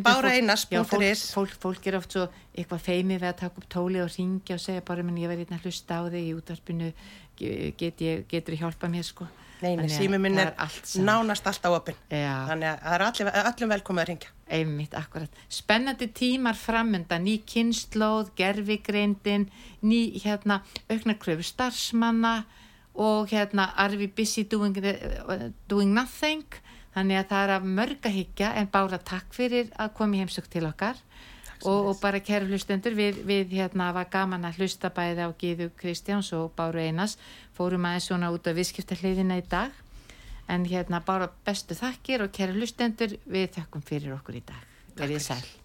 fólk, 0.07 0.31
einas.is, 0.37 1.25
fólk, 1.35 1.59
fólk 1.59 1.91
er 1.91 1.99
oft 1.99 2.15
svo 2.15 2.29
eitthvað 2.55 2.85
feimið 2.87 3.23
við 3.25 3.29
að 3.33 3.37
taka 3.43 3.59
upp 3.59 3.69
tóli 3.73 4.03
og 4.03 4.15
ringja 4.15 4.55
og 4.55 4.63
segja 4.63 4.87
bara, 4.87 5.03
menn 5.03 5.19
ég 5.19 5.31
verði 5.31 5.47
hérna 5.47 5.59
að 5.59 5.67
hlusta 5.67 5.99
á 5.99 6.03
þig 6.07 6.23
í 6.23 6.33
útvarpinu, 6.39 6.93
get 7.79 8.01
ég, 8.03 8.25
getur 8.31 8.55
þú 8.55 8.63
hjálpa 8.63 8.91
mér, 8.91 9.07
sko. 9.07 9.27
Nei, 9.63 9.77
nei, 9.77 9.85
Þannig 9.85 9.95
að 9.95 10.03
sími 10.03 10.19
minn 10.23 10.39
það 10.39 10.47
er 10.47 10.53
allt 10.65 10.93
nánast 11.09 11.49
alltaf 11.51 11.77
opinn, 11.79 11.99
Já, 12.11 12.35
þannig 12.51 12.69
að 12.71 12.79
það 12.85 12.95
er 12.97 13.05
allir, 13.07 13.31
öllum 13.53 13.73
velkomið 13.75 14.03
að 14.03 14.09
ringja. 14.13 14.31
einmitt, 14.59 14.95
akkurat. 14.97 15.41
Spennandi 15.53 16.09
tímar 16.17 16.57
framönda, 16.57 17.19
ný 17.21 17.39
kynnslóð, 17.45 18.33
gerfigreindin, 18.39 19.49
ný, 19.83 20.01
hérna, 20.23 20.63
auknarkröfu 20.89 21.45
starfsmanna 21.45 22.45
og 22.95 23.29
hérna, 23.31 23.73
are 23.77 23.97
we 23.97 24.07
busy 24.07 24.45
doing, 24.45 24.75
doing 25.69 25.93
nothing? 25.95 26.45
Þannig 26.97 27.21
að 27.21 27.29
það 27.31 27.43
er 27.45 27.55
að 27.55 27.67
mörga 27.79 28.11
higgja 28.11 28.55
en 28.59 28.71
bara 28.73 28.99
takk 28.99 29.35
fyrir 29.37 29.69
að 29.79 29.93
koma 29.95 30.17
í 30.17 30.23
heimsökt 30.23 30.51
til 30.51 30.65
okkar 30.67 30.97
og, 31.67 31.91
og 31.91 32.01
bara 32.01 32.21
kæru 32.23 32.49
hlustendur 32.51 32.95
við, 32.97 33.21
við 33.27 33.55
hérna 33.59 33.91
var 33.95 34.09
gaman 34.11 34.47
að 34.49 34.63
hlusta 34.63 34.91
bæði 34.95 35.27
á 35.27 35.31
Gíðu 35.39 35.69
Kristjáns 35.79 36.33
og 36.37 36.53
Báru 36.57 36.81
Einars 36.83 37.17
fórum 37.59 37.87
aðeins 37.91 38.09
svona 38.11 38.33
út 38.35 38.47
á 38.47 38.55
viðskiptahliðina 38.57 39.39
í 39.43 39.47
dag. 39.51 39.75
En 40.49 40.65
hérna 40.65 41.03
bara 41.05 41.29
bestu 41.45 41.77
þakkir 41.77 42.25
og 42.25 42.33
kæru 42.33 42.57
hlustendur 42.57 43.19
við 43.29 43.51
þakkum 43.59 43.85
fyrir 43.85 44.17
okkur 44.17 44.41
í 44.41 44.45
dag. 44.49 44.69
Verið 44.97 45.27
sæl 45.27 45.58